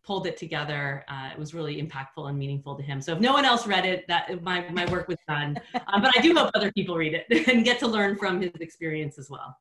pulled 0.09 0.27
it 0.27 0.39
together. 0.39 1.05
Uh, 1.07 1.29
it 1.31 1.39
was 1.39 1.53
really 1.53 1.83
impactful 1.83 2.31
and 2.31 2.39
meaningful 2.39 2.75
to 2.75 2.83
him. 2.83 2.99
So 3.03 3.13
if 3.13 3.21
no 3.21 3.35
one 3.35 3.45
else 3.45 3.67
read 3.67 3.85
it, 3.85 4.07
that 4.09 4.43
my, 4.43 4.67
my 4.71 4.91
work 4.91 5.07
was 5.07 5.19
done. 5.29 5.57
Um, 5.91 6.03
but 6.03 6.13
I 6.17 6.21
do 6.21 6.35
hope 6.35 6.51
other 6.55 6.71
people 6.73 6.97
read 6.97 7.15
it 7.15 7.49
and 7.49 7.65
get 7.65 7.79
to 7.81 7.87
learn 7.87 8.17
from 8.17 8.43
his 8.43 8.51
experience 8.61 9.19
as 9.19 9.31
well. 9.31 9.57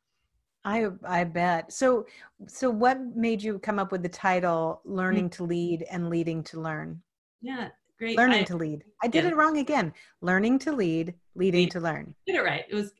I 0.66 0.88
I 1.06 1.24
bet. 1.24 1.72
So 1.72 2.06
so 2.48 2.70
what 2.70 3.00
made 3.16 3.42
you 3.42 3.60
come 3.60 3.80
up 3.80 3.92
with 3.92 4.04
the 4.04 4.10
title 4.10 4.82
"Learning 4.84 5.30
mm-hmm. 5.30 5.44
to 5.44 5.44
Lead" 5.44 5.86
and 5.90 6.10
"Leading 6.10 6.44
to 6.44 6.60
Learn"? 6.60 7.02
Yeah, 7.42 7.70
great. 7.98 8.18
Learning 8.18 8.42
I, 8.42 8.44
to 8.44 8.58
lead. 8.58 8.84
I 9.04 9.08
did 9.08 9.24
yeah. 9.24 9.30
it 9.32 9.36
wrong 9.36 9.58
again. 9.60 9.94
Learning 10.22 10.60
to 10.60 10.72
lead, 10.74 11.14
leading 11.36 11.66
lead. 11.66 11.72
to 11.72 11.80
learn. 11.80 12.16
Did 12.26 12.36
it 12.36 12.44
right. 12.44 12.66
It 12.70 12.76
was 12.76 12.92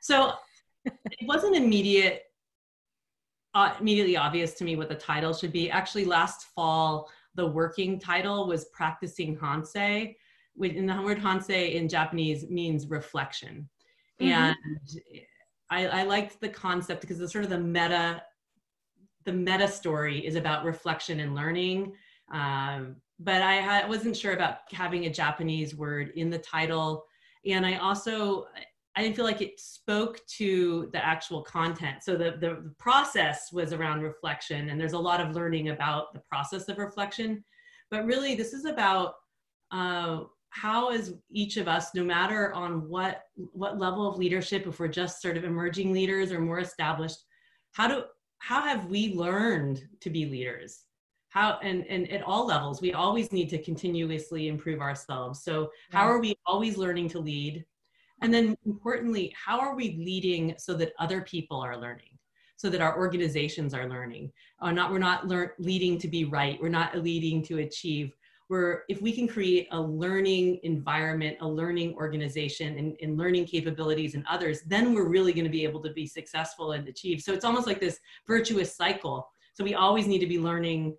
so. 0.00 0.32
it 0.84 1.28
wasn't 1.28 1.54
immediate 1.54 2.31
uh, 3.54 3.74
immediately 3.80 4.16
obvious 4.16 4.54
to 4.54 4.64
me 4.64 4.76
what 4.76 4.88
the 4.88 4.94
title 4.94 5.34
should 5.34 5.52
be. 5.52 5.70
Actually, 5.70 6.04
last 6.04 6.46
fall, 6.54 7.10
the 7.34 7.46
working 7.46 7.98
title 7.98 8.46
was 8.46 8.66
Practicing 8.66 9.36
Hansei. 9.36 10.16
In 10.60 10.86
the 10.86 11.02
word 11.02 11.18
Hansei 11.18 11.74
in 11.74 11.88
Japanese 11.88 12.48
means 12.48 12.88
reflection. 12.88 13.68
Mm-hmm. 14.20 14.52
And 14.68 15.00
I, 15.70 15.86
I 15.86 16.02
liked 16.04 16.40
the 16.40 16.48
concept 16.48 17.00
because 17.00 17.18
the 17.18 17.28
sort 17.28 17.44
of 17.44 17.50
the 17.50 17.58
meta, 17.58 18.22
the 19.24 19.32
meta 19.32 19.68
story 19.68 20.26
is 20.26 20.34
about 20.34 20.64
reflection 20.64 21.20
and 21.20 21.34
learning. 21.34 21.94
Um, 22.32 22.96
but 23.18 23.40
I, 23.40 23.82
I 23.82 23.86
wasn't 23.86 24.16
sure 24.16 24.32
about 24.32 24.58
having 24.72 25.06
a 25.06 25.10
Japanese 25.10 25.74
word 25.74 26.12
in 26.16 26.28
the 26.28 26.38
title. 26.38 27.04
And 27.46 27.64
I 27.64 27.76
also, 27.76 28.46
I 28.94 29.02
didn't 29.02 29.16
feel 29.16 29.24
like 29.24 29.40
it 29.40 29.58
spoke 29.58 30.20
to 30.36 30.90
the 30.92 31.04
actual 31.04 31.42
content. 31.42 32.02
So 32.02 32.16
the, 32.16 32.32
the, 32.32 32.60
the, 32.62 32.74
process 32.78 33.50
was 33.50 33.72
around 33.72 34.02
reflection, 34.02 34.68
and 34.68 34.78
there's 34.78 34.92
a 34.92 34.98
lot 34.98 35.20
of 35.20 35.34
learning 35.34 35.70
about 35.70 36.12
the 36.12 36.20
process 36.20 36.68
of 36.68 36.76
reflection. 36.78 37.42
But 37.90 38.04
really, 38.04 38.34
this 38.34 38.52
is 38.52 38.66
about 38.66 39.14
uh, 39.70 40.24
how 40.50 40.90
is 40.90 41.14
each 41.30 41.56
of 41.56 41.68
us, 41.68 41.94
no 41.94 42.04
matter 42.04 42.52
on 42.52 42.86
what 42.88 43.22
what 43.34 43.78
level 43.78 44.06
of 44.06 44.18
leadership, 44.18 44.66
if 44.66 44.78
we're 44.78 44.88
just 44.88 45.22
sort 45.22 45.38
of 45.38 45.44
emerging 45.44 45.92
leaders 45.92 46.30
or 46.30 46.40
more 46.40 46.60
established, 46.60 47.24
how 47.72 47.88
do 47.88 48.04
how 48.38 48.62
have 48.62 48.86
we 48.86 49.14
learned 49.14 49.82
to 50.00 50.10
be 50.10 50.26
leaders? 50.26 50.84
How 51.30 51.58
and 51.62 51.86
and 51.86 52.10
at 52.12 52.22
all 52.22 52.46
levels, 52.46 52.82
we 52.82 52.92
always 52.92 53.32
need 53.32 53.48
to 53.50 53.62
continuously 53.62 54.48
improve 54.48 54.80
ourselves. 54.80 55.42
So 55.42 55.70
how 55.90 56.06
are 56.06 56.20
we 56.20 56.34
always 56.44 56.76
learning 56.76 57.08
to 57.10 57.18
lead? 57.18 57.64
And 58.22 58.32
then 58.32 58.56
importantly, 58.64 59.34
how 59.44 59.60
are 59.60 59.74
we 59.74 59.96
leading 59.98 60.54
so 60.58 60.74
that 60.74 60.92
other 60.98 61.20
people 61.22 61.60
are 61.60 61.76
learning? 61.76 62.18
So 62.56 62.70
that 62.70 62.80
our 62.80 62.96
organizations 62.96 63.74
are 63.74 63.88
learning. 63.88 64.32
Uh, 64.60 64.70
not 64.70 64.92
we're 64.92 64.98
not 64.98 65.26
lear- 65.26 65.54
leading 65.58 65.98
to 65.98 66.08
be 66.08 66.24
right. 66.24 66.58
We're 66.62 66.68
not 66.68 66.96
leading 66.96 67.42
to 67.46 67.58
achieve. 67.58 68.14
We're 68.48 68.82
if 68.88 69.02
we 69.02 69.12
can 69.12 69.26
create 69.26 69.66
a 69.72 69.80
learning 69.80 70.60
environment, 70.62 71.38
a 71.40 71.48
learning 71.48 71.94
organization, 71.94 72.78
and, 72.78 72.96
and 73.02 73.18
learning 73.18 73.46
capabilities 73.46 74.14
in 74.14 74.24
others, 74.28 74.62
then 74.62 74.94
we're 74.94 75.08
really 75.08 75.32
going 75.32 75.44
to 75.44 75.50
be 75.50 75.64
able 75.64 75.82
to 75.82 75.92
be 75.92 76.06
successful 76.06 76.72
and 76.72 76.86
achieve. 76.86 77.20
So 77.20 77.32
it's 77.32 77.44
almost 77.44 77.66
like 77.66 77.80
this 77.80 77.98
virtuous 78.28 78.76
cycle. 78.76 79.28
So 79.54 79.64
we 79.64 79.74
always 79.74 80.06
need 80.06 80.20
to 80.20 80.26
be 80.26 80.38
learning 80.38 80.96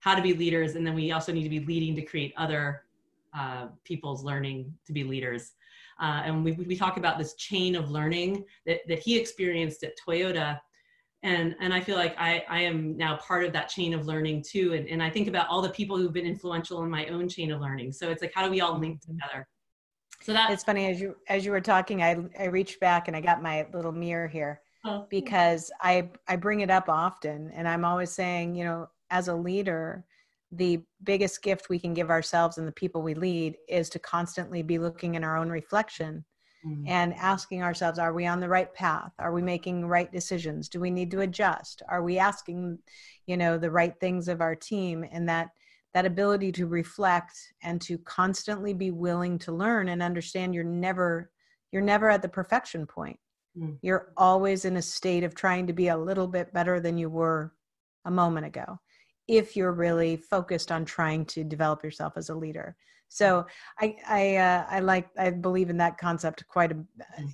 how 0.00 0.14
to 0.14 0.22
be 0.22 0.34
leaders, 0.34 0.74
and 0.76 0.86
then 0.86 0.94
we 0.94 1.12
also 1.12 1.32
need 1.32 1.44
to 1.44 1.48
be 1.48 1.60
leading 1.60 1.96
to 1.96 2.02
create 2.02 2.34
other 2.36 2.82
uh, 3.36 3.68
people's 3.84 4.22
learning 4.24 4.72
to 4.86 4.92
be 4.92 5.04
leaders. 5.04 5.52
Uh, 6.00 6.22
and 6.24 6.44
we, 6.44 6.52
we 6.52 6.76
talk 6.76 6.96
about 6.96 7.18
this 7.18 7.34
chain 7.34 7.74
of 7.74 7.90
learning 7.90 8.44
that, 8.66 8.80
that 8.88 8.98
he 8.98 9.18
experienced 9.18 9.82
at 9.82 9.92
Toyota. 9.98 10.58
And, 11.24 11.56
and 11.60 11.74
I 11.74 11.80
feel 11.80 11.96
like 11.96 12.14
I, 12.18 12.44
I 12.48 12.60
am 12.60 12.96
now 12.96 13.16
part 13.16 13.44
of 13.44 13.52
that 13.52 13.68
chain 13.68 13.92
of 13.94 14.06
learning 14.06 14.44
too. 14.48 14.74
And, 14.74 14.88
and 14.88 15.02
I 15.02 15.10
think 15.10 15.26
about 15.26 15.48
all 15.48 15.60
the 15.60 15.70
people 15.70 15.96
who've 15.96 16.12
been 16.12 16.26
influential 16.26 16.82
in 16.84 16.90
my 16.90 17.06
own 17.06 17.28
chain 17.28 17.50
of 17.50 17.60
learning. 17.60 17.92
So 17.92 18.10
it's 18.10 18.22
like, 18.22 18.32
how 18.34 18.44
do 18.44 18.50
we 18.50 18.60
all 18.60 18.78
link 18.78 19.00
together? 19.00 19.46
So 20.20 20.32
that 20.32 20.50
it's 20.50 20.64
funny 20.64 20.86
as 20.86 21.00
you 21.00 21.16
as 21.28 21.44
you 21.44 21.52
were 21.52 21.60
talking, 21.60 22.02
I 22.02 22.16
I 22.38 22.46
reached 22.46 22.80
back 22.80 23.08
and 23.08 23.16
I 23.16 23.20
got 23.20 23.42
my 23.42 23.66
little 23.72 23.92
mirror 23.92 24.26
here 24.26 24.60
oh. 24.84 25.06
because 25.08 25.70
I 25.80 26.10
I 26.26 26.36
bring 26.36 26.60
it 26.60 26.70
up 26.70 26.88
often, 26.88 27.50
and 27.54 27.68
I'm 27.68 27.84
always 27.84 28.10
saying, 28.10 28.54
you 28.54 28.64
know, 28.64 28.88
as 29.10 29.28
a 29.28 29.34
leader, 29.34 30.04
the 30.52 30.80
biggest 31.02 31.42
gift 31.42 31.68
we 31.68 31.78
can 31.78 31.94
give 31.94 32.10
ourselves 32.10 32.58
and 32.58 32.66
the 32.66 32.72
people 32.72 33.02
we 33.02 33.14
lead 33.14 33.56
is 33.68 33.90
to 33.90 33.98
constantly 33.98 34.62
be 34.62 34.78
looking 34.78 35.14
in 35.14 35.24
our 35.24 35.36
own 35.36 35.50
reflection 35.50 36.24
mm-hmm. 36.66 36.88
and 36.88 37.14
asking 37.14 37.62
ourselves 37.62 37.98
are 37.98 38.14
we 38.14 38.26
on 38.26 38.40
the 38.40 38.48
right 38.48 38.72
path? 38.72 39.12
Are 39.18 39.32
we 39.32 39.42
making 39.42 39.86
right 39.86 40.10
decisions? 40.10 40.68
Do 40.68 40.80
we 40.80 40.90
need 40.90 41.10
to 41.10 41.20
adjust? 41.20 41.82
Are 41.88 42.02
we 42.02 42.18
asking 42.18 42.78
you 43.26 43.36
know 43.36 43.58
the 43.58 43.70
right 43.70 43.94
things 44.00 44.28
of 44.28 44.40
our 44.40 44.54
team? 44.54 45.04
And 45.10 45.28
that 45.28 45.50
that 45.94 46.06
ability 46.06 46.52
to 46.52 46.66
reflect 46.66 47.36
and 47.62 47.80
to 47.82 47.98
constantly 47.98 48.72
be 48.72 48.90
willing 48.90 49.38
to 49.40 49.52
learn 49.52 49.88
and 49.88 50.02
understand 50.02 50.54
you're 50.54 50.64
never 50.64 51.30
you're 51.72 51.82
never 51.82 52.08
at 52.08 52.22
the 52.22 52.28
perfection 52.28 52.86
point. 52.86 53.18
Mm-hmm. 53.56 53.74
you're 53.82 54.12
always 54.16 54.66
in 54.66 54.76
a 54.76 54.82
state 54.82 55.24
of 55.24 55.34
trying 55.34 55.66
to 55.66 55.72
be 55.72 55.88
a 55.88 55.96
little 55.96 56.26
bit 56.28 56.52
better 56.52 56.80
than 56.80 56.98
you 56.98 57.08
were 57.08 57.54
a 58.04 58.10
moment 58.10 58.46
ago 58.46 58.78
if 59.28 59.54
you're 59.54 59.72
really 59.72 60.16
focused 60.16 60.72
on 60.72 60.84
trying 60.84 61.24
to 61.26 61.44
develop 61.44 61.84
yourself 61.84 62.14
as 62.16 62.30
a 62.30 62.34
leader. 62.34 62.76
So 63.10 63.46
i 63.80 63.96
i 64.06 64.36
uh, 64.36 64.64
i 64.68 64.80
like 64.80 65.08
i 65.18 65.30
believe 65.30 65.70
in 65.70 65.78
that 65.78 65.96
concept 65.96 66.46
quite 66.46 66.72
a 66.72 66.76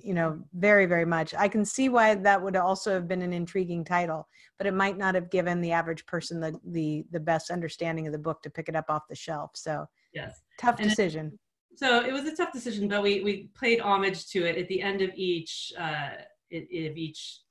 you 0.03 0.13
know 0.13 0.39
very 0.53 0.85
very 0.85 1.05
much. 1.05 1.33
I 1.33 1.47
can 1.47 1.65
see 1.65 1.89
why 1.89 2.15
that 2.15 2.41
would 2.41 2.55
also 2.55 2.93
have 2.93 3.07
been 3.07 3.21
an 3.21 3.33
intriguing 3.33 3.83
title 3.83 4.27
but 4.57 4.67
it 4.67 4.73
might 4.73 4.97
not 4.97 5.15
have 5.15 5.29
given 5.29 5.61
the 5.61 5.71
average 5.71 6.05
person 6.05 6.39
the 6.39 6.59
the, 6.65 7.03
the 7.11 7.19
best 7.19 7.49
understanding 7.49 8.07
of 8.07 8.13
the 8.13 8.19
book 8.19 8.41
to 8.43 8.49
pick 8.49 8.69
it 8.69 8.75
up 8.75 8.85
off 8.89 9.03
the 9.09 9.15
shelf. 9.15 9.51
So 9.55 9.85
yes. 10.13 10.41
tough 10.57 10.79
and 10.79 10.89
decision. 10.89 11.27
It, 11.71 11.79
so 11.79 12.05
it 12.05 12.13
was 12.13 12.23
a 12.23 12.35
tough 12.35 12.53
decision 12.53 12.87
but 12.87 13.03
we 13.03 13.21
we 13.21 13.49
played 13.57 13.81
homage 13.81 14.27
to 14.27 14.45
it 14.45 14.57
at 14.57 14.69
the 14.69 14.81
end 14.81 15.01
of 15.01 15.11
each 15.15 15.73
uh 15.77 16.11
of 16.51 16.97
each 16.97 17.41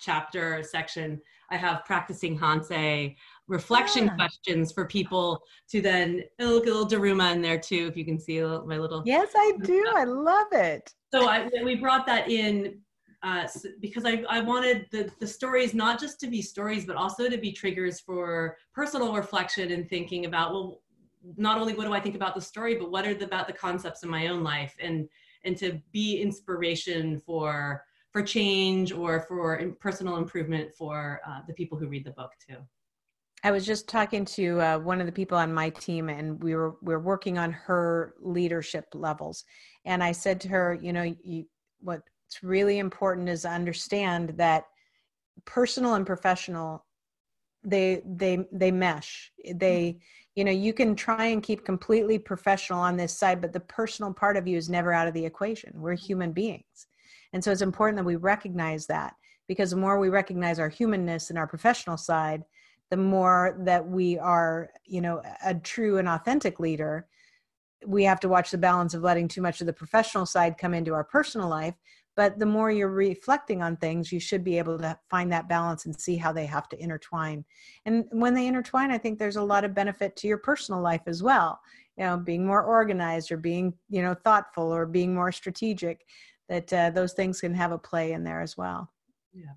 chapter 0.00 0.62
section. 0.62 1.20
I 1.50 1.56
have 1.56 1.84
practicing 1.84 2.38
Hansei 2.38 3.16
reflection 3.48 4.06
yeah. 4.06 4.14
questions 4.14 4.72
for 4.72 4.86
people 4.86 5.42
to 5.70 5.80
then 5.80 6.22
look 6.38 6.66
a 6.66 6.70
little 6.70 6.86
Daruma 6.86 7.32
in 7.34 7.42
there 7.42 7.58
too, 7.58 7.86
if 7.88 7.96
you 7.96 8.04
can 8.04 8.18
see 8.18 8.40
my 8.40 8.78
little. 8.78 9.02
Yes, 9.04 9.30
I 9.34 9.52
do. 9.62 9.84
I 9.96 10.04
love 10.04 10.48
it. 10.52 10.94
So 11.12 11.28
I, 11.28 11.48
we 11.64 11.74
brought 11.74 12.06
that 12.06 12.30
in 12.30 12.80
uh, 13.22 13.48
because 13.80 14.04
I, 14.04 14.24
I 14.28 14.40
wanted 14.40 14.86
the, 14.92 15.10
the 15.18 15.26
stories 15.26 15.74
not 15.74 15.98
just 15.98 16.20
to 16.20 16.28
be 16.28 16.40
stories, 16.40 16.84
but 16.84 16.96
also 16.96 17.28
to 17.28 17.36
be 17.36 17.50
triggers 17.50 17.98
for 17.98 18.56
personal 18.72 19.12
reflection 19.14 19.72
and 19.72 19.88
thinking 19.88 20.26
about, 20.26 20.52
well, 20.52 20.82
not 21.36 21.58
only 21.58 21.74
what 21.74 21.84
do 21.84 21.92
I 21.92 22.00
think 22.00 22.14
about 22.14 22.34
the 22.34 22.40
story, 22.40 22.76
but 22.76 22.90
what 22.90 23.06
are 23.06 23.14
the, 23.14 23.24
about 23.24 23.48
the 23.48 23.52
concepts 23.52 24.04
in 24.04 24.08
my 24.08 24.28
own 24.28 24.44
life 24.44 24.76
and, 24.80 25.08
and 25.44 25.56
to 25.56 25.80
be 25.90 26.20
inspiration 26.20 27.18
for, 27.18 27.82
for 28.12 28.22
change 28.22 28.92
or 28.92 29.20
for 29.22 29.60
personal 29.80 30.16
improvement 30.16 30.72
for 30.74 31.20
uh, 31.26 31.40
the 31.48 31.54
people 31.54 31.76
who 31.76 31.88
read 31.88 32.04
the 32.04 32.12
book 32.12 32.30
too. 32.46 32.56
I 33.44 33.50
was 33.52 33.64
just 33.64 33.88
talking 33.88 34.24
to 34.24 34.60
uh, 34.60 34.78
one 34.78 35.00
of 35.00 35.06
the 35.06 35.12
people 35.12 35.38
on 35.38 35.54
my 35.54 35.70
team, 35.70 36.08
and 36.08 36.42
we 36.42 36.54
were 36.54 36.76
we 36.82 36.92
are 36.92 37.00
working 37.00 37.38
on 37.38 37.52
her 37.52 38.14
leadership 38.20 38.86
levels. 38.94 39.44
And 39.84 40.02
I 40.02 40.12
said 40.12 40.40
to 40.42 40.48
her, 40.48 40.78
you 40.80 40.92
know, 40.92 41.14
you, 41.22 41.44
what's 41.80 42.02
really 42.42 42.78
important 42.78 43.28
is 43.28 43.42
to 43.42 43.50
understand 43.50 44.30
that 44.36 44.64
personal 45.44 45.94
and 45.94 46.06
professional 46.06 46.84
they 47.62 48.02
they 48.04 48.44
they 48.52 48.72
mesh. 48.72 49.30
They 49.54 49.98
you 50.34 50.44
know 50.44 50.52
you 50.52 50.72
can 50.72 50.96
try 50.96 51.26
and 51.26 51.42
keep 51.42 51.64
completely 51.64 52.18
professional 52.18 52.80
on 52.80 52.96
this 52.96 53.16
side, 53.16 53.40
but 53.40 53.52
the 53.52 53.60
personal 53.60 54.12
part 54.12 54.36
of 54.36 54.48
you 54.48 54.56
is 54.56 54.68
never 54.68 54.92
out 54.92 55.08
of 55.08 55.14
the 55.14 55.24
equation. 55.24 55.72
We're 55.74 55.94
human 55.94 56.32
beings, 56.32 56.86
and 57.32 57.42
so 57.42 57.52
it's 57.52 57.62
important 57.62 57.96
that 57.98 58.04
we 58.04 58.16
recognize 58.16 58.86
that 58.86 59.14
because 59.46 59.70
the 59.70 59.76
more 59.76 59.98
we 59.98 60.08
recognize 60.08 60.58
our 60.58 60.68
humanness 60.68 61.30
and 61.30 61.38
our 61.38 61.46
professional 61.46 61.96
side 61.96 62.42
the 62.90 62.96
more 62.96 63.56
that 63.60 63.86
we 63.86 64.18
are 64.18 64.70
you 64.84 65.00
know 65.00 65.22
a 65.44 65.54
true 65.54 65.98
and 65.98 66.08
authentic 66.08 66.60
leader 66.60 67.06
we 67.86 68.04
have 68.04 68.20
to 68.20 68.28
watch 68.28 68.50
the 68.50 68.58
balance 68.58 68.94
of 68.94 69.02
letting 69.02 69.28
too 69.28 69.42
much 69.42 69.60
of 69.60 69.66
the 69.66 69.72
professional 69.72 70.26
side 70.26 70.58
come 70.58 70.74
into 70.74 70.94
our 70.94 71.04
personal 71.04 71.48
life. 71.48 71.74
But 72.16 72.40
the 72.40 72.46
more 72.46 72.72
you're 72.72 72.90
reflecting 72.90 73.62
on 73.62 73.76
things 73.76 74.10
you 74.10 74.18
should 74.18 74.42
be 74.42 74.58
able 74.58 74.76
to 74.78 74.98
find 75.08 75.30
that 75.30 75.48
balance 75.48 75.86
and 75.86 75.98
see 75.98 76.16
how 76.16 76.32
they 76.32 76.46
have 76.46 76.68
to 76.70 76.82
intertwine. 76.82 77.44
And 77.86 78.06
when 78.10 78.34
they 78.34 78.48
intertwine 78.48 78.90
i 78.90 78.98
think 78.98 79.18
there's 79.18 79.36
a 79.36 79.42
lot 79.42 79.64
of 79.64 79.74
benefit 79.74 80.16
to 80.16 80.28
your 80.28 80.38
personal 80.38 80.80
life 80.80 81.02
as 81.06 81.22
well. 81.22 81.60
You 81.96 82.04
know 82.04 82.16
being 82.16 82.44
more 82.44 82.62
organized 82.62 83.30
or 83.30 83.36
being 83.36 83.74
you 83.88 84.02
know 84.02 84.14
thoughtful 84.14 84.64
or 84.64 84.84
being 84.84 85.14
more 85.14 85.30
strategic 85.30 86.04
that 86.48 86.72
uh, 86.72 86.90
those 86.90 87.12
things 87.12 87.40
can 87.40 87.54
have 87.54 87.72
a 87.72 87.78
play 87.78 88.12
in 88.12 88.24
there 88.24 88.40
as 88.40 88.56
well. 88.56 88.90
Yeah. 89.32 89.52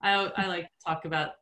I, 0.00 0.30
I 0.36 0.46
like 0.46 0.64
to 0.64 0.84
talk 0.86 1.04
about 1.04 1.32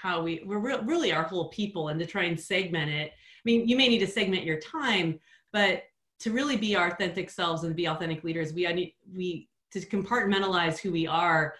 how 0.00 0.22
we 0.22 0.42
we're 0.44 0.58
re- 0.58 0.80
really 0.84 1.12
our 1.12 1.22
whole 1.22 1.48
people 1.48 1.88
and 1.88 1.98
to 2.00 2.06
try 2.06 2.24
and 2.24 2.38
segment 2.38 2.90
it. 2.90 3.10
I 3.10 3.42
mean 3.44 3.68
you 3.68 3.76
may 3.76 3.88
need 3.88 4.00
to 4.00 4.06
segment 4.06 4.44
your 4.44 4.60
time 4.60 5.18
but 5.52 5.84
to 6.18 6.32
really 6.32 6.56
be 6.56 6.74
our 6.74 6.88
authentic 6.88 7.30
selves 7.30 7.64
and 7.64 7.76
be 7.76 7.86
authentic 7.86 8.24
leaders 8.24 8.52
we 8.52 8.66
need 8.72 8.94
we 9.14 9.48
to 9.72 9.80
compartmentalize 9.80 10.78
who 10.78 10.92
we 10.92 11.06
are 11.06 11.54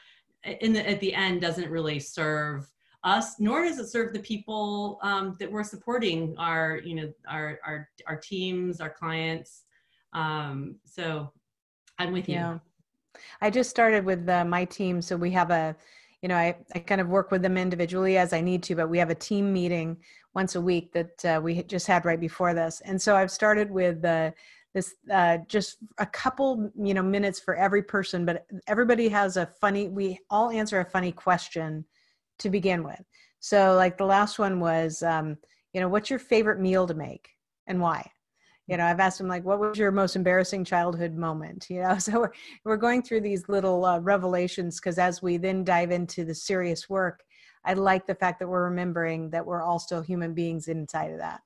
in 0.61 0.72
the 0.72 0.88
at 0.88 1.01
the 1.01 1.12
end 1.14 1.40
doesn't 1.40 1.70
really 1.70 1.99
serve 1.99 2.70
us 3.05 3.38
nor 3.38 3.64
does 3.64 3.79
it 3.79 3.88
serve 3.88 4.12
the 4.12 4.18
people 4.18 4.99
um, 5.03 5.37
that 5.38 5.51
we're 5.51 5.64
supporting 5.64 6.35
our 6.38 6.81
you 6.85 6.94
know 6.94 7.12
our 7.29 7.59
our 7.64 7.88
our 8.07 8.16
teams 8.16 8.81
our 8.81 8.90
clients. 8.90 9.62
Um, 10.12 10.77
so 10.85 11.33
i'm 11.99 12.12
with 12.12 12.29
you. 12.29 12.61
I 13.40 13.51
just 13.51 13.70
started 13.70 14.05
with 14.05 14.29
uh, 14.29 14.44
my 14.44 14.64
team 14.64 15.01
so 15.01 15.16
we 15.16 15.31
have 15.31 15.51
a 15.51 15.77
you 16.27 16.29
know, 16.29 16.37
I, 16.39 16.57
I 16.75 16.81
kind 16.81 17.01
of 17.01 17.07
work 17.07 17.31
with 17.31 17.41
them 17.41 17.57
individually 17.57 18.19
as 18.19 18.33
I 18.33 18.41
need 18.41 18.61
to, 18.65 18.75
but 18.75 18.91
we 18.91 18.99
have 18.99 19.11
a 19.11 19.15
team 19.15 19.53
meeting 19.53 19.97
once 20.35 20.57
a 20.57 20.61
week 20.61 20.93
that 20.93 21.25
uh, 21.25 21.41
we 21.41 21.62
just 21.62 21.87
had 21.87 22.05
right 22.05 22.19
before 22.19 22.53
this. 22.53 22.83
And 22.85 23.01
so 23.01 23.15
I've 23.15 23.31
started 23.31 23.71
with 23.71 24.05
uh, 24.05 24.33
this 24.75 24.97
uh, 25.12 25.39
just 25.47 25.77
a 25.99 26.07
couple, 26.07 26.69
you 26.83 26.95
know, 26.95 27.03
minutes 27.05 27.39
for 27.39 27.55
every 27.55 27.81
person, 27.81 28.27
but 28.27 28.45
everybody 28.67 29.07
has 29.07 29.37
a 29.37 29.47
funny, 29.61 29.87
we 29.87 30.19
all 30.29 30.51
answer 30.51 30.81
a 30.81 30.85
funny 30.85 31.12
question 31.12 31.85
to 32.41 32.51
begin 32.51 32.83
with. 32.83 33.05
So 33.39 33.77
like 33.77 33.97
the 33.97 34.05
last 34.05 34.41
one 34.41 34.59
was, 34.59 35.05
um, 35.05 35.37
you 35.75 35.81
know, 35.81 35.89
what's 35.89 36.11
your 36.11 36.19
favorite 36.19 36.59
meal 36.59 36.89
to 36.89 36.95
make 36.95 37.31
and 37.69 37.81
why? 37.81 38.11
You 38.67 38.77
know 38.77 38.85
i've 38.85 39.01
asked 39.01 39.19
them 39.19 39.29
like 39.29 39.45
what 39.45 39.59
was 39.59 39.79
your 39.79 39.91
most 39.91 40.17
embarrassing 40.17 40.65
childhood 40.65 41.15
moment? 41.15 41.67
You 41.69 41.83
know 41.83 41.99
so 41.99 42.21
we're, 42.21 42.33
we're 42.65 42.77
going 42.77 43.03
through 43.03 43.21
these 43.21 43.49
little 43.49 43.85
uh, 43.85 43.99
revelations 44.01 44.81
because 44.81 44.99
as 44.99 45.23
we 45.23 45.37
then 45.37 45.65
dive 45.65 45.91
into 45.91 46.25
the 46.25 46.35
serious 46.35 46.89
work 46.89 47.23
i 47.65 47.73
like 47.75 48.07
the 48.07 48.15
fact 48.15 48.39
that 48.41 48.49
we're 48.49 48.65
remembering 48.65 49.31
that 49.31 49.45
we're 49.45 49.63
all 49.63 49.79
still 49.79 50.03
human 50.03 50.35
beings 50.35 50.69
inside 50.69 51.11
of 51.11 51.19
that. 51.19 51.41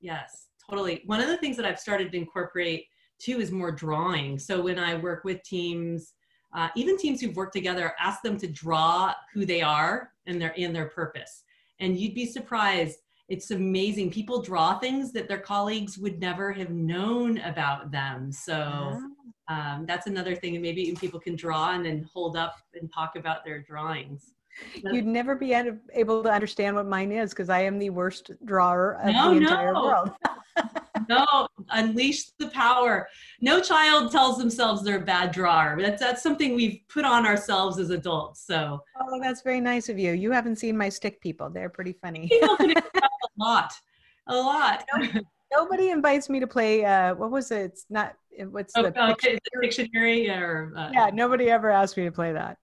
Yes 0.00 0.48
totally. 0.68 1.02
One 1.06 1.20
of 1.20 1.28
the 1.28 1.36
things 1.36 1.56
that 1.56 1.66
i've 1.66 1.78
started 1.78 2.12
to 2.12 2.18
incorporate 2.18 2.86
too 3.18 3.40
is 3.40 3.50
more 3.50 3.72
drawing. 3.72 4.38
So 4.38 4.62
when 4.62 4.78
i 4.78 4.94
work 4.94 5.24
with 5.24 5.42
teams 5.42 6.14
uh, 6.54 6.68
even 6.76 6.98
teams 6.98 7.20
who've 7.20 7.34
worked 7.34 7.54
together 7.54 7.94
ask 7.98 8.20
them 8.20 8.36
to 8.36 8.46
draw 8.46 9.14
who 9.32 9.46
they 9.46 9.62
are 9.62 10.10
and 10.26 10.40
their 10.40 10.54
and 10.58 10.74
their 10.74 10.88
purpose. 10.88 11.44
And 11.80 11.98
you'd 11.98 12.14
be 12.14 12.26
surprised 12.26 12.98
it's 13.28 13.50
amazing. 13.50 14.10
People 14.10 14.42
draw 14.42 14.78
things 14.78 15.12
that 15.12 15.28
their 15.28 15.38
colleagues 15.38 15.96
would 15.98 16.20
never 16.20 16.52
have 16.52 16.70
known 16.70 17.38
about 17.38 17.90
them. 17.90 18.30
So 18.32 19.00
um, 19.48 19.84
that's 19.86 20.06
another 20.06 20.34
thing. 20.34 20.54
And 20.54 20.62
maybe 20.62 20.94
people 21.00 21.20
can 21.20 21.36
draw 21.36 21.72
and 21.72 21.84
then 21.84 22.08
hold 22.12 22.36
up 22.36 22.56
and 22.74 22.92
talk 22.92 23.16
about 23.16 23.44
their 23.44 23.60
drawings. 23.60 24.32
You'd 24.74 25.06
never 25.06 25.34
be 25.34 25.54
able 25.94 26.22
to 26.22 26.30
understand 26.30 26.76
what 26.76 26.86
mine 26.86 27.12
is 27.12 27.30
because 27.30 27.48
I 27.48 27.60
am 27.60 27.78
the 27.78 27.90
worst 27.90 28.30
drawer 28.44 28.98
of 29.02 29.12
no, 29.12 29.30
the 29.30 29.36
entire 29.38 29.72
no. 29.72 29.82
world. 29.82 30.10
no, 31.08 31.48
unleash 31.70 32.30
the 32.38 32.48
power. 32.48 33.08
No 33.40 33.60
child 33.60 34.12
tells 34.12 34.38
themselves 34.38 34.82
they're 34.82 35.02
a 35.02 35.04
bad 35.04 35.32
drawer. 35.32 35.78
That's 35.80 36.00
that's 36.00 36.22
something 36.22 36.54
we've 36.54 36.80
put 36.88 37.04
on 37.04 37.26
ourselves 37.26 37.78
as 37.78 37.90
adults. 37.90 38.44
So 38.46 38.80
Oh, 39.00 39.20
that's 39.20 39.42
very 39.42 39.60
nice 39.60 39.88
of 39.88 39.98
you. 39.98 40.12
You 40.12 40.32
haven't 40.32 40.56
seen 40.56 40.76
my 40.76 40.88
stick 40.88 41.20
people. 41.20 41.50
They're 41.50 41.70
pretty 41.70 41.92
funny. 41.92 42.30
a 42.42 42.82
lot. 43.36 43.72
A 44.28 44.36
lot. 44.36 44.84
Nobody, 44.94 45.20
nobody 45.52 45.90
invites 45.90 46.28
me 46.30 46.40
to 46.40 46.46
play 46.46 46.84
uh 46.84 47.14
what 47.14 47.30
was 47.30 47.50
it? 47.50 47.62
It's 47.62 47.86
not 47.90 48.14
what's 48.50 48.72
oh, 48.76 48.82
the 48.82 48.92
oh, 48.96 49.14
Pictionary 49.62 50.30
or 50.30 50.72
uh, 50.76 50.90
Yeah, 50.92 51.10
nobody 51.12 51.50
ever 51.50 51.70
asked 51.70 51.96
me 51.96 52.04
to 52.04 52.12
play 52.12 52.32
that. 52.32 52.58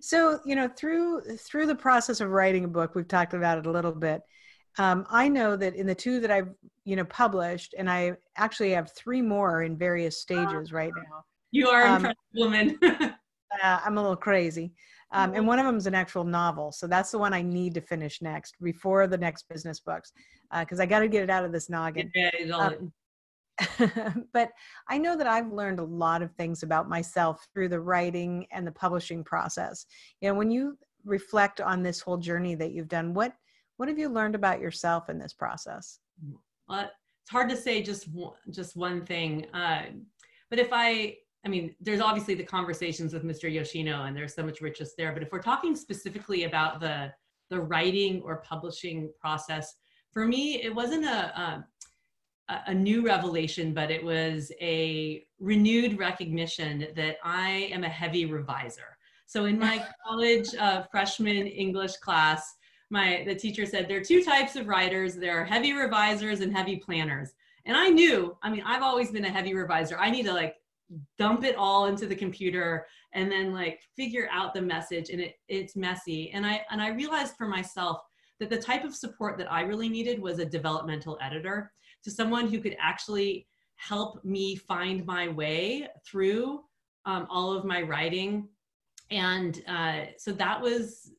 So, 0.00 0.40
you 0.44 0.54
know, 0.54 0.68
through 0.68 1.22
through 1.38 1.66
the 1.66 1.74
process 1.74 2.20
of 2.20 2.30
writing 2.30 2.64
a 2.64 2.68
book, 2.68 2.94
we've 2.94 3.08
talked 3.08 3.34
about 3.34 3.58
it 3.58 3.66
a 3.66 3.70
little 3.70 3.92
bit 3.92 4.22
um, 4.78 5.06
I 5.10 5.28
know 5.28 5.56
that 5.56 5.74
in 5.74 5.86
the 5.86 5.94
two 5.94 6.20
that 6.20 6.30
I've 6.30 6.48
you 6.84 6.96
know 6.96 7.04
published, 7.04 7.74
and 7.76 7.90
I 7.90 8.16
actually 8.36 8.70
have 8.70 8.92
three 8.92 9.22
more 9.22 9.62
in 9.62 9.76
various 9.76 10.18
stages 10.18 10.72
right 10.72 10.92
now. 10.96 11.24
You 11.50 11.68
are 11.68 11.86
um, 11.86 11.96
impressive 11.96 12.16
woman. 12.34 12.78
uh, 12.82 13.80
I'm 13.84 13.98
a 13.98 14.00
little 14.00 14.16
crazy. 14.16 14.72
Um, 15.14 15.34
and 15.34 15.46
one 15.46 15.58
of 15.58 15.66
them 15.66 15.76
is 15.76 15.86
an 15.86 15.94
actual 15.94 16.24
novel. 16.24 16.72
So 16.72 16.86
that's 16.86 17.10
the 17.10 17.18
one 17.18 17.34
I 17.34 17.42
need 17.42 17.74
to 17.74 17.82
finish 17.82 18.22
next 18.22 18.54
before 18.62 19.06
the 19.06 19.18
next 19.18 19.46
business 19.46 19.78
books, 19.78 20.10
because 20.58 20.80
uh, 20.80 20.84
I 20.84 20.86
got 20.86 21.00
to 21.00 21.08
get 21.08 21.22
it 21.22 21.28
out 21.28 21.44
of 21.44 21.52
this 21.52 21.68
noggin. 21.68 22.10
Um, 22.54 22.92
but 24.32 24.50
I 24.88 24.98
know 24.98 25.16
that 25.16 25.26
I've 25.26 25.52
learned 25.52 25.78
a 25.78 25.84
lot 25.84 26.22
of 26.22 26.32
things 26.32 26.62
about 26.62 26.88
myself 26.88 27.46
through 27.52 27.68
the 27.68 27.80
writing 27.80 28.46
and 28.52 28.66
the 28.66 28.72
publishing 28.72 29.24
process. 29.24 29.86
You 30.20 30.28
know, 30.28 30.34
when 30.34 30.50
you 30.50 30.78
reflect 31.04 31.60
on 31.60 31.82
this 31.82 32.00
whole 32.00 32.16
journey 32.16 32.54
that 32.56 32.72
you've 32.72 32.88
done, 32.88 33.14
what 33.14 33.34
what 33.76 33.88
have 33.88 33.98
you 33.98 34.08
learned 34.08 34.34
about 34.34 34.60
yourself 34.60 35.08
in 35.08 35.18
this 35.18 35.32
process? 35.32 35.98
Well, 36.68 36.82
it's 36.82 37.30
hard 37.30 37.48
to 37.50 37.56
say 37.56 37.82
just 37.82 38.08
one, 38.08 38.34
just 38.50 38.76
one 38.76 39.04
thing. 39.04 39.46
Uh, 39.52 39.86
but 40.50 40.58
if 40.58 40.68
I, 40.72 41.16
I 41.44 41.48
mean, 41.48 41.74
there's 41.80 42.00
obviously 42.00 42.34
the 42.34 42.44
conversations 42.44 43.12
with 43.12 43.24
Mr. 43.24 43.52
Yoshino, 43.52 44.04
and 44.04 44.16
there's 44.16 44.34
so 44.34 44.42
much 44.44 44.60
richness 44.60 44.94
there. 44.96 45.12
But 45.12 45.22
if 45.22 45.32
we're 45.32 45.42
talking 45.42 45.74
specifically 45.74 46.44
about 46.44 46.80
the 46.80 47.12
the 47.50 47.60
writing 47.60 48.22
or 48.22 48.36
publishing 48.42 49.10
process, 49.20 49.74
for 50.12 50.26
me, 50.26 50.62
it 50.62 50.74
wasn't 50.74 51.04
a, 51.04 51.38
a 51.38 51.66
a 52.66 52.74
new 52.74 53.04
revelation, 53.04 53.72
but 53.72 53.90
it 53.90 54.02
was 54.02 54.52
a 54.60 55.24
renewed 55.38 55.98
recognition 55.98 56.88
that 56.96 57.16
I 57.24 57.70
am 57.72 57.84
a 57.84 57.88
heavy 57.88 58.26
reviser. 58.26 58.96
So 59.26 59.46
in 59.46 59.58
my 59.58 59.84
college 60.06 60.54
uh, 60.58 60.82
freshman 60.90 61.46
English 61.46 61.96
class, 61.96 62.54
my 62.90 63.24
the 63.26 63.34
teacher 63.34 63.64
said 63.64 63.88
there 63.88 63.98
are 63.98 64.04
two 64.04 64.22
types 64.22 64.56
of 64.56 64.68
writers. 64.68 65.14
There 65.14 65.40
are 65.40 65.44
heavy 65.44 65.72
revisers 65.72 66.40
and 66.40 66.54
heavy 66.54 66.76
planners. 66.76 67.32
And 67.64 67.76
I 67.76 67.88
knew, 67.88 68.36
I 68.42 68.50
mean, 68.50 68.62
I've 68.66 68.82
always 68.82 69.10
been 69.10 69.24
a 69.24 69.30
heavy 69.30 69.54
reviser. 69.54 69.96
I 69.98 70.10
need 70.10 70.24
to 70.24 70.32
like 70.32 70.56
dump 71.18 71.44
it 71.44 71.56
all 71.56 71.86
into 71.86 72.06
the 72.06 72.14
computer 72.14 72.86
and 73.14 73.30
then 73.30 73.54
like 73.54 73.80
figure 73.96 74.28
out 74.30 74.52
the 74.52 74.60
message 74.60 75.08
and 75.10 75.20
it 75.20 75.36
it's 75.48 75.76
messy. 75.76 76.30
And 76.32 76.44
I 76.44 76.62
and 76.70 76.82
I 76.82 76.88
realized 76.88 77.36
for 77.36 77.46
myself 77.46 78.02
that 78.40 78.50
the 78.50 78.58
type 78.58 78.84
of 78.84 78.94
support 78.94 79.38
that 79.38 79.50
I 79.50 79.62
really 79.62 79.88
needed 79.88 80.20
was 80.20 80.38
a 80.38 80.44
developmental 80.44 81.18
editor 81.22 81.72
to 82.04 82.10
someone 82.10 82.48
who 82.48 82.60
could 82.60 82.76
actually 82.80 83.46
help 83.76 84.24
me 84.24 84.56
find 84.56 85.04
my 85.06 85.28
way 85.28 85.88
through 86.06 86.60
um, 87.04 87.26
all 87.30 87.52
of 87.52 87.64
my 87.64 87.82
writing. 87.82 88.48
And 89.10 89.60
uh, 89.68 90.02
so 90.18 90.32
that 90.32 90.60
was, 90.60 91.12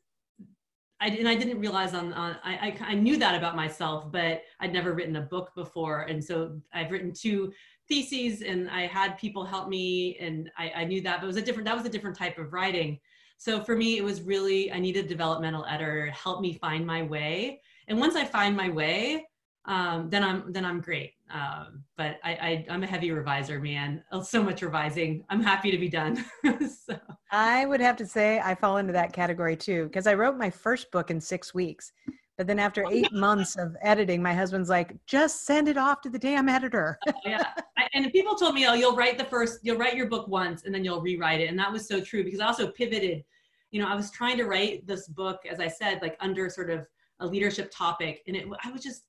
I, 1.02 1.08
and 1.08 1.28
I 1.28 1.36
didn't 1.36 1.60
realize 1.60 1.94
on, 1.94 2.14
on 2.14 2.38
I, 2.44 2.78
I, 2.82 2.94
knew 2.96 3.18
that 3.18 3.36
about 3.36 3.58
myself, 3.58 4.10
but 4.12 4.44
I'd 4.62 4.72
never 4.72 4.94
written 4.94 5.18
a 5.18 5.22
book 5.22 5.52
before. 5.56 6.02
And 6.04 6.24
so 6.24 6.60
I've 6.74 6.92
written 6.92 7.12
two 7.14 7.52
theses 7.90 8.42
and 8.42 8.70
I 8.70 8.88
had 8.88 9.18
people 9.18 9.44
help 9.44 9.68
me 9.68 10.18
and 10.20 10.50
I, 10.58 10.72
I 10.78 10.86
knew 10.86 11.02
that, 11.02 11.20
but 11.20 11.26
it 11.26 11.28
was 11.28 11.38
a 11.38 11.42
different, 11.42 11.66
that 11.66 11.76
was 11.76 11.86
a 11.86 11.90
different 11.90 12.18
type 12.18 12.38
of 12.38 12.54
writing. 12.54 13.00
So 13.38 13.62
for 13.62 13.76
me, 13.76 13.98
it 13.98 14.04
was 14.04 14.22
really, 14.22 14.72
I 14.72 14.80
needed 14.80 15.06
a 15.06 15.10
developmental 15.10 15.66
editor 15.66 16.06
to 16.06 16.12
help 16.14 16.40
me 16.40 16.54
find 16.54 16.88
my 16.88 17.04
way. 17.04 17.60
And 17.90 18.00
once 18.00 18.16
I 18.16 18.24
find 18.24 18.56
my 18.56 18.70
way, 18.70 19.26
um, 19.66 20.10
then 20.10 20.24
I'm 20.24 20.52
then 20.52 20.66
I'm 20.66 20.82
great. 20.82 21.14
Um, 21.34 21.84
but 21.98 22.18
I, 22.24 22.66
I 22.70 22.74
am 22.74 22.84
a 22.84 22.88
heavy 22.88 23.12
reviser, 23.12 23.60
man. 23.60 24.04
Oh, 24.12 24.22
so 24.22 24.44
much 24.44 24.62
revising. 24.62 25.24
I'm 25.30 25.42
happy 25.42 25.72
to 25.72 25.78
be 25.78 25.90
done. 25.90 26.24
so. 26.88 27.00
I 27.32 27.66
would 27.66 27.80
have 27.80 27.96
to 27.98 28.06
say 28.06 28.40
I 28.40 28.54
fall 28.54 28.78
into 28.78 28.94
that 28.94 29.14
category 29.14 29.56
too 29.56 29.86
because 29.86 30.06
I 30.06 30.14
wrote 30.14 30.38
my 30.38 30.50
first 30.50 30.92
book 30.92 31.10
in 31.10 31.20
six 31.20 31.54
weeks. 31.54 31.92
But 32.38 32.48
then 32.48 32.60
after 32.60 32.86
eight 32.92 33.12
months 33.14 33.56
of 33.58 33.76
editing, 33.82 34.22
my 34.22 34.34
husband's 34.34 34.70
like, 34.70 34.96
just 35.06 35.46
send 35.46 35.68
it 35.68 35.78
off 35.78 36.02
to 36.02 36.10
the 36.10 36.20
damn 36.20 36.50
editor. 36.50 36.98
yeah. 37.26 37.54
I, 37.78 37.88
and 37.94 38.12
people 38.12 38.36
told 38.36 38.56
me, 38.56 38.68
oh, 38.68 38.74
you'll 38.74 38.96
write 38.96 39.18
the 39.18 39.26
first, 39.26 39.60
you'll 39.64 39.78
write 39.78 39.96
your 39.96 40.08
book 40.08 40.28
once 40.28 40.64
and 40.64 40.74
then 40.74 40.84
you'll 40.84 41.02
rewrite 41.02 41.42
it. 41.42 41.50
And 41.50 41.58
that 41.60 41.72
was 41.72 41.88
so 41.88 42.02
true 42.02 42.24
because 42.24 42.40
I 42.40 42.48
also 42.48 42.68
pivoted. 42.68 43.24
You 43.72 43.82
know, 43.82 43.88
I 43.88 43.96
was 43.96 44.12
trying 44.12 44.38
to 44.38 44.46
write 44.46 44.86
this 44.86 45.08
book, 45.08 45.42
as 45.50 45.60
I 45.60 45.68
said, 45.68 46.00
like 46.02 46.16
under 46.20 46.48
sort 46.50 46.70
of 46.70 46.86
a 47.20 47.26
leadership 47.26 47.72
topic. 47.76 48.22
And 48.28 48.36
it, 48.36 48.46
I 48.64 48.72
was 48.72 48.84
just, 48.84 49.04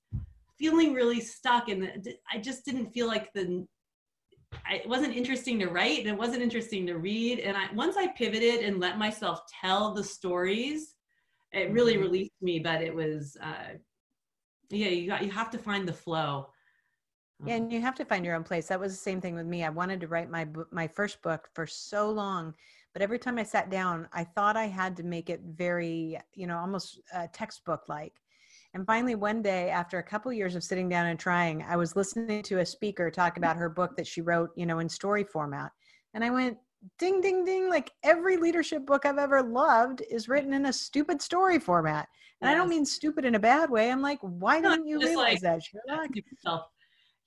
feeling 0.58 0.94
really 0.94 1.20
stuck 1.20 1.68
and 1.68 2.08
I 2.32 2.38
just 2.38 2.64
didn't 2.64 2.92
feel 2.92 3.06
like 3.06 3.32
the 3.32 3.66
I, 4.68 4.76
it 4.76 4.88
wasn't 4.88 5.16
interesting 5.16 5.58
to 5.58 5.66
write 5.66 6.00
and 6.00 6.08
it 6.08 6.16
wasn't 6.16 6.42
interesting 6.42 6.86
to 6.86 6.94
read 6.94 7.40
and 7.40 7.56
I 7.56 7.72
once 7.74 7.96
I 7.96 8.08
pivoted 8.08 8.64
and 8.64 8.78
let 8.78 8.98
myself 8.98 9.40
tell 9.60 9.92
the 9.92 10.04
stories 10.04 10.94
it 11.52 11.72
really 11.72 11.94
mm-hmm. 11.94 12.02
released 12.02 12.40
me 12.40 12.60
but 12.60 12.80
it 12.82 12.94
was 12.94 13.36
uh 13.42 13.74
yeah 14.70 14.88
you 14.88 15.08
got 15.08 15.24
you 15.24 15.30
have 15.30 15.50
to 15.50 15.58
find 15.58 15.88
the 15.88 15.92
flow 15.92 16.48
yeah, 17.44 17.56
and 17.56 17.72
you 17.72 17.80
have 17.80 17.96
to 17.96 18.04
find 18.04 18.24
your 18.24 18.36
own 18.36 18.44
place. 18.44 18.68
That 18.68 18.80
was 18.80 18.92
the 18.92 18.98
same 18.98 19.20
thing 19.20 19.34
with 19.34 19.46
me. 19.46 19.64
I 19.64 19.70
wanted 19.70 20.00
to 20.00 20.08
write 20.08 20.30
my 20.30 20.46
my 20.70 20.86
first 20.86 21.20
book 21.22 21.48
for 21.52 21.66
so 21.66 22.10
long, 22.10 22.54
but 22.92 23.02
every 23.02 23.18
time 23.18 23.38
I 23.38 23.42
sat 23.42 23.70
down, 23.70 24.08
I 24.12 24.24
thought 24.24 24.56
I 24.56 24.66
had 24.66 24.96
to 24.98 25.02
make 25.02 25.30
it 25.30 25.40
very, 25.44 26.18
you 26.32 26.46
know, 26.46 26.58
almost 26.58 27.00
uh, 27.12 27.26
textbook 27.32 27.88
like. 27.88 28.14
And 28.74 28.84
finally, 28.84 29.14
one 29.14 29.40
day, 29.40 29.70
after 29.70 29.98
a 29.98 30.02
couple 30.02 30.32
years 30.32 30.56
of 30.56 30.64
sitting 30.64 30.88
down 30.88 31.06
and 31.06 31.18
trying, 31.18 31.62
I 31.62 31.76
was 31.76 31.94
listening 31.94 32.42
to 32.42 32.58
a 32.58 32.66
speaker 32.66 33.08
talk 33.08 33.37
about 33.37 33.56
her 33.56 33.68
book 33.68 33.96
that 33.96 34.06
she 34.06 34.20
wrote, 34.20 34.50
you 34.56 34.66
know, 34.66 34.80
in 34.80 34.88
story 34.88 35.22
format. 35.22 35.70
And 36.12 36.24
I 36.24 36.30
went, 36.30 36.58
ding, 36.98 37.20
ding, 37.20 37.44
ding. 37.44 37.70
Like 37.70 37.92
every 38.02 38.37
leadership 38.37 38.84
book 38.84 39.06
I've 39.06 39.18
ever 39.18 39.44
loved 39.44 40.02
is 40.10 40.28
written 40.28 40.52
in 40.52 40.66
a 40.66 40.72
stupid 40.72 41.22
story 41.22 41.60
format. 41.60 42.08
And 42.40 42.50
yes. 42.50 42.54
I 42.54 42.58
don't 42.58 42.68
mean 42.68 42.84
stupid 42.84 43.24
in 43.24 43.37
a 43.37 43.38
bad 43.38 43.70
way. 43.70 43.92
I'm 43.92 44.02
like, 44.02 44.18
why 44.22 44.58
no, 44.58 44.70
didn't 44.70 44.88
you 44.88 44.98
realize 44.98 45.34
like, 45.34 45.40
that, 45.40 45.62
Sherlock? 45.62 46.10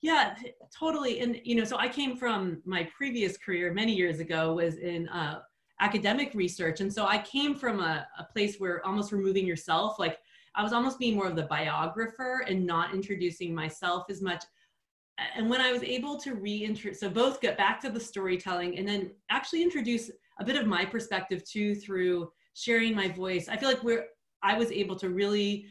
Yeah, 0.02 0.36
totally. 0.78 1.20
And, 1.20 1.40
you 1.44 1.56
know, 1.56 1.64
so 1.64 1.78
I 1.78 1.88
came 1.88 2.14
from 2.16 2.62
my 2.66 2.88
previous 2.96 3.38
career 3.38 3.72
many 3.72 3.94
years 3.94 4.20
ago 4.20 4.54
was 4.54 4.76
in 4.76 5.08
uh, 5.08 5.40
academic 5.80 6.34
research. 6.34 6.80
And 6.80 6.92
so 6.92 7.06
I 7.06 7.18
came 7.18 7.54
from 7.54 7.80
a, 7.80 8.06
a 8.18 8.24
place 8.24 8.56
where 8.58 8.84
almost 8.86 9.12
removing 9.12 9.46
yourself, 9.46 9.98
like 9.98 10.18
I 10.58 10.62
was 10.64 10.72
almost 10.72 10.98
being 10.98 11.14
more 11.14 11.28
of 11.28 11.36
the 11.36 11.44
biographer 11.44 12.44
and 12.48 12.66
not 12.66 12.92
introducing 12.92 13.54
myself 13.54 14.06
as 14.10 14.20
much. 14.20 14.42
And 15.36 15.48
when 15.48 15.60
I 15.60 15.70
was 15.70 15.84
able 15.84 16.18
to 16.18 16.34
reintroduce, 16.34 16.98
so 16.98 17.08
both 17.08 17.40
get 17.40 17.56
back 17.56 17.80
to 17.82 17.90
the 17.90 18.00
storytelling 18.00 18.76
and 18.76 18.86
then 18.86 19.12
actually 19.30 19.62
introduce 19.62 20.10
a 20.40 20.44
bit 20.44 20.56
of 20.56 20.66
my 20.66 20.84
perspective 20.84 21.48
too 21.48 21.76
through 21.76 22.32
sharing 22.54 22.94
my 22.94 23.06
voice. 23.06 23.48
I 23.48 23.56
feel 23.56 23.68
like 23.68 23.84
we're, 23.84 24.06
I 24.42 24.58
was 24.58 24.72
able 24.72 24.96
to 24.96 25.10
really 25.10 25.66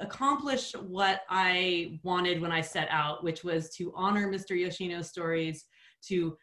accomplish 0.00 0.72
what 0.72 1.20
I 1.28 2.00
wanted 2.02 2.40
when 2.40 2.50
I 2.50 2.62
set 2.62 2.88
out, 2.90 3.22
which 3.22 3.44
was 3.44 3.68
to 3.76 3.92
honor 3.94 4.26
Mr. 4.32 4.58
Yoshino's 4.58 5.10
stories, 5.10 5.66
to 6.08 6.36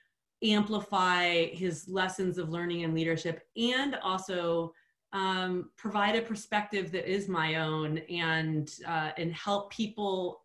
amplify 0.43 1.45
his 1.47 1.87
lessons 1.89 2.37
of 2.37 2.49
learning 2.49 2.83
and 2.83 2.93
leadership, 2.93 3.41
and 3.57 3.95
also 4.03 4.71
um, 5.13 5.71
provide 5.75 6.15
a 6.15 6.21
perspective 6.21 6.91
that 6.91 7.09
is 7.11 7.27
my 7.27 7.55
own 7.55 7.97
and 8.09 8.71
uh, 8.87 9.11
and 9.17 9.33
help 9.33 9.71
people 9.71 10.41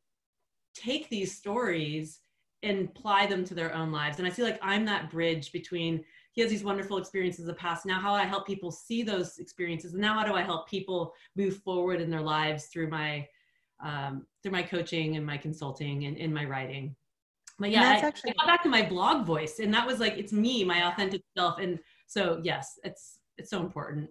take 0.75 1.09
these 1.09 1.37
stories 1.37 2.21
and 2.63 2.89
apply 2.89 3.27
them 3.27 3.45
to 3.45 3.55
their 3.55 3.75
own 3.75 3.93
lives. 3.93 4.19
And 4.19 4.27
I 4.27 4.31
feel 4.31 4.47
like 4.47 4.59
I'm 4.63 4.87
that 4.87 5.11
bridge 5.11 5.53
between 5.53 6.03
he 6.33 6.41
has 6.41 6.51
these 6.51 6.65
wonderful 6.65 6.97
experiences 6.97 7.41
of 7.41 7.47
the 7.47 7.55
past. 7.61 7.87
Now, 7.87 8.01
how 8.01 8.17
do 8.17 8.23
I 8.23 8.25
help 8.25 8.47
people 8.47 8.73
see 8.73 9.03
those 9.03 9.39
experiences? 9.39 9.93
And 9.93 10.01
now, 10.01 10.19
how 10.19 10.25
do 10.25 10.35
I 10.35 10.43
help 10.43 10.69
people 10.69 11.13
move 11.37 11.59
forward 11.59 12.01
in 12.01 12.11
their 12.11 12.23
lives 12.23 12.67
through 12.67 12.89
my 12.89 13.29
um, 13.85 14.27
through 14.43 14.53
my 14.53 14.63
coaching 14.63 15.17
and 15.17 15.27
my 15.27 15.37
consulting 15.37 16.07
and 16.07 16.17
in 16.17 16.33
my 16.33 16.45
writing? 16.45 16.97
But 17.59 17.71
yeah, 17.71 17.83
I, 17.83 18.07
actually- 18.07 18.31
I 18.31 18.35
got 18.39 18.47
back 18.47 18.63
to 18.65 18.69
my 18.69 18.83
blog 18.83 19.27
voice, 19.27 19.61
and 19.61 19.73
that 19.75 19.87
was 19.87 20.01
like 20.01 20.15
it's 20.17 20.33
me, 20.33 20.65
my 20.65 20.89
authentic 20.91 21.23
self. 21.37 21.59
And 21.61 21.79
so, 22.07 22.41
yes, 22.43 22.79
it's 22.83 23.19
it's 23.37 23.51
so 23.51 23.61
important 23.61 24.11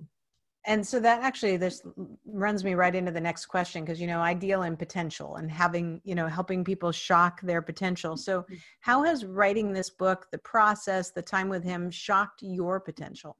and 0.65 0.85
so 0.85 0.99
that 0.99 1.21
actually 1.21 1.57
this 1.57 1.81
runs 2.25 2.63
me 2.63 2.73
right 2.73 2.95
into 2.95 3.11
the 3.11 3.19
next 3.19 3.47
question 3.47 3.83
because 3.83 3.99
you 3.99 4.07
know 4.07 4.21
i 4.21 4.33
deal 4.33 4.63
in 4.63 4.77
potential 4.77 5.35
and 5.35 5.51
having 5.51 6.01
you 6.03 6.15
know 6.15 6.27
helping 6.27 6.63
people 6.63 6.91
shock 6.91 7.41
their 7.41 7.61
potential. 7.61 8.17
So 8.17 8.41
mm-hmm. 8.41 8.55
how 8.79 9.03
has 9.03 9.25
writing 9.25 9.73
this 9.73 9.89
book 9.89 10.27
the 10.31 10.37
process 10.39 11.11
the 11.11 11.21
time 11.21 11.49
with 11.49 11.63
him 11.63 11.91
shocked 11.91 12.41
your 12.41 12.79
potential? 12.79 13.35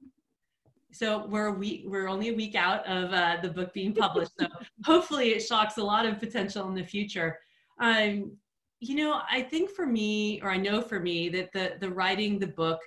So 0.92 1.26
we're 1.26 1.46
a 1.46 1.52
week 1.52 1.84
we're 1.86 2.08
only 2.08 2.28
a 2.28 2.34
week 2.34 2.54
out 2.54 2.86
of 2.86 3.12
uh, 3.12 3.38
the 3.42 3.48
book 3.48 3.72
being 3.72 3.94
published 3.94 4.32
so 4.38 4.46
hopefully 4.84 5.30
it 5.30 5.40
shocks 5.40 5.78
a 5.78 5.82
lot 5.82 6.06
of 6.06 6.20
potential 6.20 6.68
in 6.68 6.74
the 6.74 6.84
future. 6.84 7.38
Um, 7.80 8.36
you 8.80 8.96
know 8.96 9.22
i 9.30 9.40
think 9.40 9.70
for 9.70 9.86
me 9.86 10.40
or 10.42 10.50
i 10.50 10.56
know 10.56 10.82
for 10.82 11.00
me 11.00 11.28
that 11.30 11.50
the 11.52 11.76
the 11.80 11.88
writing 11.88 12.38
the 12.38 12.46
book 12.46 12.80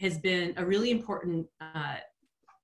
has 0.00 0.18
been 0.18 0.52
a 0.56 0.64
really 0.64 0.90
important 0.90 1.46
uh, 1.60 1.96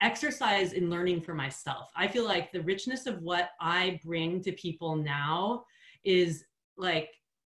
exercise 0.01 0.73
in 0.73 0.91
learning 0.91 1.21
for 1.21 1.35
myself. 1.35 1.91
I 1.95 2.09
feel 2.09 2.25
like 2.25 2.53
the 2.53 2.63
richness 2.63 3.07
of 3.07 3.23
what 3.23 3.51
I 3.61 4.01
bring 4.05 4.43
to 4.43 4.53
people 4.53 4.97
now 4.97 5.65
is 6.05 6.45
like 6.77 7.11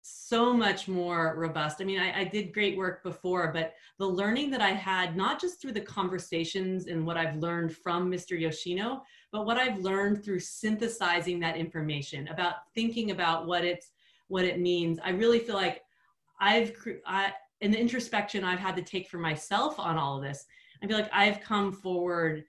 so 0.10 0.54
much 0.54 0.88
more 0.88 1.36
robust. 1.38 1.82
I 1.82 1.84
mean, 1.84 2.00
I, 2.00 2.22
I, 2.22 2.24
did 2.24 2.54
great 2.54 2.78
work 2.78 3.04
before, 3.04 3.52
but 3.52 3.74
the 4.00 4.06
learning 4.06 4.50
that 4.52 4.62
I 4.62 4.70
had, 4.70 5.18
not 5.18 5.40
just 5.40 5.62
through 5.62 5.74
the 5.74 5.82
conversations 5.82 6.88
and 6.88 7.06
what 7.06 7.18
I've 7.18 7.36
learned 7.36 7.76
from 7.76 8.10
Mr. 8.10 8.40
Yoshino, 8.40 9.04
but 9.34 9.46
what 9.46 9.58
I've 9.58 9.80
learned 9.80 10.24
through 10.24 10.40
synthesizing 10.40 11.42
that 11.42 11.58
information 11.58 12.30
about 12.30 12.54
thinking 12.74 13.12
about 13.12 13.48
what 13.48 13.66
it's 13.66 13.92
what 14.30 14.46
it 14.46 14.62
means. 14.62 14.98
I 15.04 15.10
really 15.10 15.40
feel 15.40 15.56
like 15.56 15.84
I've 16.40 16.72
I, 17.06 17.34
in 17.60 17.72
the 17.72 17.80
introspection 17.80 18.44
I've 18.44 18.60
had 18.60 18.76
to 18.78 18.82
take 18.82 19.10
for 19.10 19.18
myself 19.18 19.78
on 19.78 19.98
all 19.98 20.18
of 20.18 20.24
this. 20.24 20.46
I 20.82 20.88
feel 20.88 20.98
like 20.98 21.10
I've 21.14 21.42
come 21.42 21.72
forward 21.72 22.44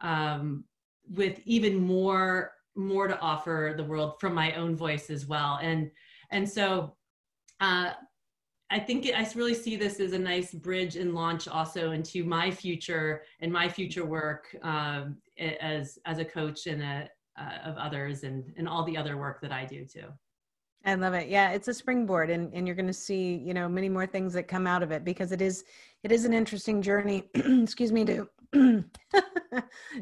um, 0.00 0.64
with 1.08 1.40
even 1.44 1.78
more 1.78 2.52
more 2.76 3.06
to 3.06 3.18
offer 3.20 3.74
the 3.76 3.84
world 3.84 4.14
from 4.20 4.34
my 4.34 4.52
own 4.54 4.74
voice 4.76 5.10
as 5.10 5.26
well. 5.26 5.58
And 5.62 5.90
and 6.30 6.48
so 6.48 6.96
uh, 7.60 7.92
I 8.70 8.78
think 8.78 9.06
it, 9.06 9.14
I 9.16 9.28
really 9.34 9.54
see 9.54 9.76
this 9.76 10.00
as 10.00 10.12
a 10.12 10.18
nice 10.18 10.52
bridge 10.52 10.96
and 10.96 11.14
launch 11.14 11.46
also 11.46 11.92
into 11.92 12.24
my 12.24 12.50
future 12.50 13.22
and 13.40 13.52
my 13.52 13.68
future 13.68 14.04
work 14.04 14.56
um, 14.62 15.18
as 15.38 15.98
as 16.06 16.18
a 16.18 16.24
coach 16.24 16.66
and 16.66 16.82
a, 16.82 17.08
uh, 17.38 17.58
of 17.64 17.76
others 17.76 18.24
and 18.24 18.52
and 18.56 18.68
all 18.68 18.84
the 18.84 18.96
other 18.96 19.16
work 19.16 19.40
that 19.42 19.52
I 19.52 19.64
do 19.64 19.84
too. 19.84 20.08
I 20.84 20.94
love 20.94 21.14
it. 21.14 21.28
Yeah, 21.28 21.50
it's 21.50 21.68
a 21.68 21.74
springboard 21.74 22.28
and, 22.30 22.52
and 22.52 22.66
you're 22.66 22.76
going 22.76 22.86
to 22.86 22.92
see, 22.92 23.36
you 23.36 23.54
know, 23.54 23.68
many 23.68 23.88
more 23.88 24.06
things 24.06 24.34
that 24.34 24.48
come 24.48 24.66
out 24.66 24.82
of 24.82 24.90
it 24.90 25.04
because 25.04 25.32
it 25.32 25.40
is 25.40 25.64
it 26.02 26.12
is 26.12 26.26
an 26.26 26.34
interesting 26.34 26.82
journey, 26.82 27.24
excuse 27.34 27.90
me, 27.90 28.04
to 28.04 28.28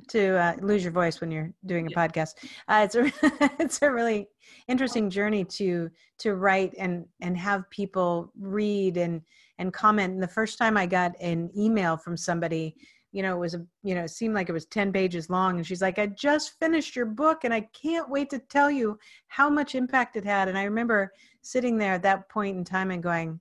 to 0.08 0.36
uh, 0.36 0.56
lose 0.60 0.82
your 0.82 0.92
voice 0.92 1.20
when 1.20 1.30
you're 1.30 1.52
doing 1.66 1.86
a 1.86 1.90
yeah. 1.90 2.06
podcast. 2.08 2.34
Uh, 2.68 2.82
it's 2.84 2.94
a 2.96 3.12
it's 3.62 3.80
a 3.82 3.90
really 3.90 4.28
interesting 4.68 5.08
journey 5.08 5.44
to 5.44 5.88
to 6.18 6.34
write 6.34 6.74
and 6.78 7.06
and 7.20 7.38
have 7.38 7.70
people 7.70 8.32
read 8.38 8.96
and 8.96 9.22
and 9.58 9.72
comment. 9.72 10.14
And 10.14 10.22
the 10.22 10.28
first 10.28 10.58
time 10.58 10.76
I 10.76 10.86
got 10.86 11.12
an 11.20 11.50
email 11.56 11.96
from 11.96 12.16
somebody 12.16 12.74
you 13.12 13.22
know, 13.22 13.36
it 13.36 13.40
was 13.40 13.54
a, 13.54 13.64
you 13.82 13.94
know, 13.94 14.04
it 14.04 14.10
seemed 14.10 14.34
like 14.34 14.48
it 14.48 14.54
was 14.54 14.64
10 14.66 14.92
pages 14.92 15.28
long. 15.28 15.56
And 15.56 15.66
she's 15.66 15.82
like, 15.82 15.98
I 15.98 16.06
just 16.06 16.58
finished 16.58 16.96
your 16.96 17.06
book 17.06 17.44
and 17.44 17.52
I 17.52 17.68
can't 17.74 18.08
wait 18.08 18.30
to 18.30 18.38
tell 18.38 18.70
you 18.70 18.98
how 19.28 19.50
much 19.50 19.74
impact 19.74 20.16
it 20.16 20.24
had. 20.24 20.48
And 20.48 20.56
I 20.56 20.64
remember 20.64 21.12
sitting 21.42 21.76
there 21.76 21.92
at 21.92 22.02
that 22.02 22.28
point 22.30 22.56
in 22.56 22.64
time 22.64 22.90
and 22.90 23.02
going, 23.02 23.38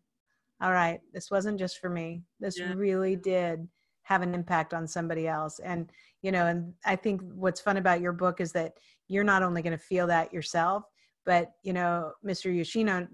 all 0.61 0.73
right, 0.73 0.99
this 1.13 1.31
wasn't 1.31 1.57
just 1.57 1.79
for 1.79 1.89
me. 1.89 2.21
This 2.39 2.59
yeah. 2.59 2.73
really 2.75 3.15
did 3.15 3.67
have 4.03 4.21
an 4.21 4.35
impact 4.35 4.73
on 4.73 4.87
somebody 4.87 5.27
else. 5.27 5.59
And, 5.59 5.89
you 6.21 6.31
know, 6.31 6.47
and 6.47 6.73
I 6.85 6.97
think 6.97 7.21
what's 7.33 7.61
fun 7.61 7.77
about 7.77 8.01
your 8.01 8.13
book 8.13 8.41
is 8.41 8.51
that 8.51 8.73
you're 9.07 9.23
not 9.23 9.41
only 9.41 9.61
going 9.61 9.77
to 9.77 9.83
feel 9.83 10.05
that 10.07 10.33
yourself, 10.33 10.83
but, 11.25 11.51
you 11.63 11.71
know, 11.71 12.11
Mr. 12.25 12.53
Yoshino 12.53 13.07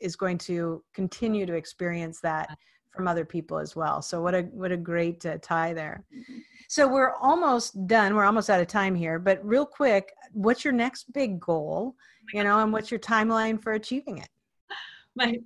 is 0.00 0.16
going 0.16 0.38
to 0.38 0.84
continue 0.94 1.44
to 1.46 1.54
experience 1.54 2.20
that 2.20 2.56
from 2.94 3.08
other 3.08 3.24
people 3.24 3.58
as 3.58 3.74
well. 3.74 4.00
So 4.02 4.22
what 4.22 4.34
a 4.34 4.42
what 4.42 4.72
a 4.72 4.76
great 4.76 5.24
uh, 5.26 5.38
tie 5.42 5.72
there. 5.72 6.04
Mm-hmm. 6.14 6.38
So 6.68 6.88
we're 6.88 7.14
almost 7.14 7.86
done. 7.86 8.14
We're 8.14 8.24
almost 8.24 8.50
out 8.50 8.60
of 8.60 8.66
time 8.66 8.94
here, 8.94 9.18
but 9.18 9.44
real 9.44 9.66
quick, 9.66 10.12
what's 10.32 10.64
your 10.64 10.72
next 10.72 11.12
big 11.12 11.40
goal? 11.40 11.94
Oh 11.96 12.38
you 12.38 12.44
know, 12.44 12.60
and 12.60 12.72
what's 12.72 12.90
your 12.90 13.00
timeline 13.00 13.62
for 13.62 13.72
achieving 13.72 14.18
it? 14.18 14.28
My 15.16 15.38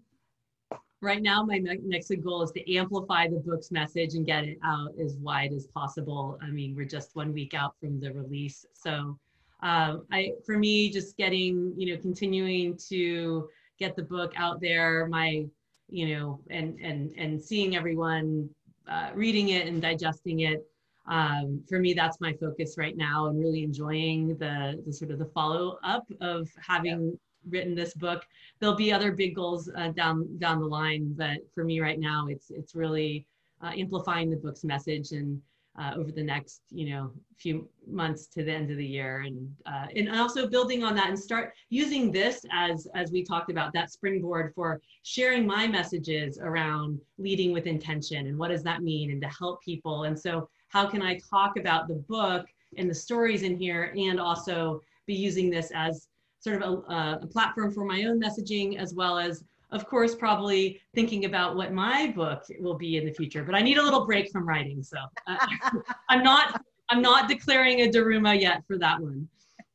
right 1.00 1.22
now, 1.22 1.44
my 1.44 1.58
next 1.58 2.08
big 2.08 2.24
goal 2.24 2.42
is 2.42 2.50
to 2.50 2.74
amplify 2.74 3.28
the 3.28 3.36
book's 3.36 3.70
message 3.70 4.14
and 4.14 4.26
get 4.26 4.44
it 4.44 4.58
out 4.64 4.90
as 5.00 5.16
wide 5.18 5.52
as 5.52 5.68
possible. 5.68 6.36
I 6.42 6.50
mean, 6.50 6.74
we're 6.74 6.86
just 6.86 7.14
one 7.14 7.32
week 7.32 7.54
out 7.54 7.74
from 7.78 8.00
the 8.00 8.12
release, 8.12 8.66
so 8.72 9.16
um, 9.62 10.06
I 10.12 10.32
for 10.44 10.58
me, 10.58 10.90
just 10.90 11.16
getting 11.16 11.72
you 11.76 11.94
know, 11.94 12.00
continuing 12.00 12.76
to 12.88 13.48
get 13.78 13.96
the 13.96 14.02
book 14.02 14.32
out 14.36 14.60
there. 14.60 15.06
My 15.08 15.46
you 15.88 16.16
know, 16.16 16.40
and 16.50 16.78
and 16.80 17.12
and 17.16 17.42
seeing 17.42 17.76
everyone 17.76 18.48
uh, 18.88 19.10
reading 19.14 19.50
it 19.50 19.66
and 19.66 19.80
digesting 19.82 20.40
it. 20.40 20.64
Um, 21.06 21.62
for 21.68 21.78
me, 21.78 21.94
that's 21.94 22.20
my 22.20 22.34
focus 22.34 22.76
right 22.76 22.96
now, 22.96 23.26
and 23.26 23.38
really 23.38 23.62
enjoying 23.62 24.36
the 24.38 24.82
the 24.84 24.92
sort 24.92 25.10
of 25.10 25.18
the 25.18 25.26
follow 25.26 25.78
up 25.82 26.06
of 26.20 26.48
having 26.60 27.06
yeah. 27.06 27.16
written 27.48 27.74
this 27.74 27.94
book. 27.94 28.24
There'll 28.60 28.76
be 28.76 28.92
other 28.92 29.12
big 29.12 29.34
goals 29.34 29.70
uh, 29.76 29.88
down 29.88 30.38
down 30.38 30.60
the 30.60 30.66
line, 30.66 31.14
but 31.16 31.38
for 31.54 31.64
me 31.64 31.80
right 31.80 31.98
now, 31.98 32.26
it's 32.28 32.50
it's 32.50 32.74
really 32.74 33.26
uh, 33.62 33.72
amplifying 33.76 34.30
the 34.30 34.36
book's 34.36 34.64
message 34.64 35.12
and 35.12 35.40
uh, 35.78 35.92
over 35.96 36.10
the 36.10 36.22
next 36.22 36.62
you 36.70 36.90
know 36.90 37.12
few 37.38 37.68
months 37.86 38.26
to 38.26 38.42
the 38.42 38.52
end 38.52 38.70
of 38.70 38.76
the 38.76 38.86
year. 38.86 39.20
And 39.20 39.54
uh, 39.66 39.86
and 39.94 40.10
also 40.10 40.48
building 40.48 40.82
on 40.82 40.94
that 40.96 41.08
and 41.08 41.18
start 41.18 41.52
using 41.70 42.10
this 42.10 42.44
as 42.52 42.86
as 42.94 43.12
we 43.12 43.22
talked 43.22 43.50
about 43.50 43.72
that 43.74 43.90
springboard 43.90 44.52
for 44.54 44.80
sharing 45.02 45.46
my 45.46 45.66
messages 45.66 46.38
around 46.38 47.00
leading 47.18 47.52
with 47.52 47.66
intention 47.66 48.26
and 48.26 48.38
what 48.38 48.48
does 48.48 48.62
that 48.64 48.82
mean 48.82 49.10
and 49.10 49.22
to 49.22 49.28
help 49.28 49.62
people. 49.62 50.04
And 50.04 50.18
so 50.18 50.48
how 50.68 50.86
can 50.86 51.02
i 51.02 51.18
talk 51.30 51.58
about 51.58 51.88
the 51.88 51.94
book 51.94 52.46
and 52.76 52.88
the 52.88 52.94
stories 52.94 53.42
in 53.42 53.56
here 53.56 53.92
and 53.96 54.20
also 54.20 54.80
be 55.06 55.14
using 55.14 55.50
this 55.50 55.72
as 55.74 56.08
sort 56.40 56.62
of 56.62 56.84
a, 56.88 57.18
a 57.22 57.26
platform 57.26 57.72
for 57.72 57.84
my 57.84 58.04
own 58.04 58.20
messaging 58.20 58.78
as 58.78 58.94
well 58.94 59.18
as 59.18 59.42
of 59.70 59.86
course, 59.86 60.14
probably 60.14 60.80
thinking 60.94 61.24
about 61.24 61.56
what 61.56 61.72
my 61.72 62.12
book 62.14 62.44
will 62.58 62.76
be 62.76 62.96
in 62.96 63.04
the 63.04 63.12
future. 63.12 63.42
But 63.44 63.54
I 63.54 63.60
need 63.60 63.78
a 63.78 63.82
little 63.82 64.06
break 64.06 64.30
from 64.30 64.46
writing, 64.48 64.82
so 64.82 64.98
uh, 65.26 65.46
I'm 66.08 66.22
not 66.22 66.60
I'm 66.90 67.02
not 67.02 67.28
declaring 67.28 67.82
a 67.82 67.88
Daruma 67.88 68.38
yet 68.40 68.62
for 68.66 68.78
that 68.78 69.00
one. 69.00 69.28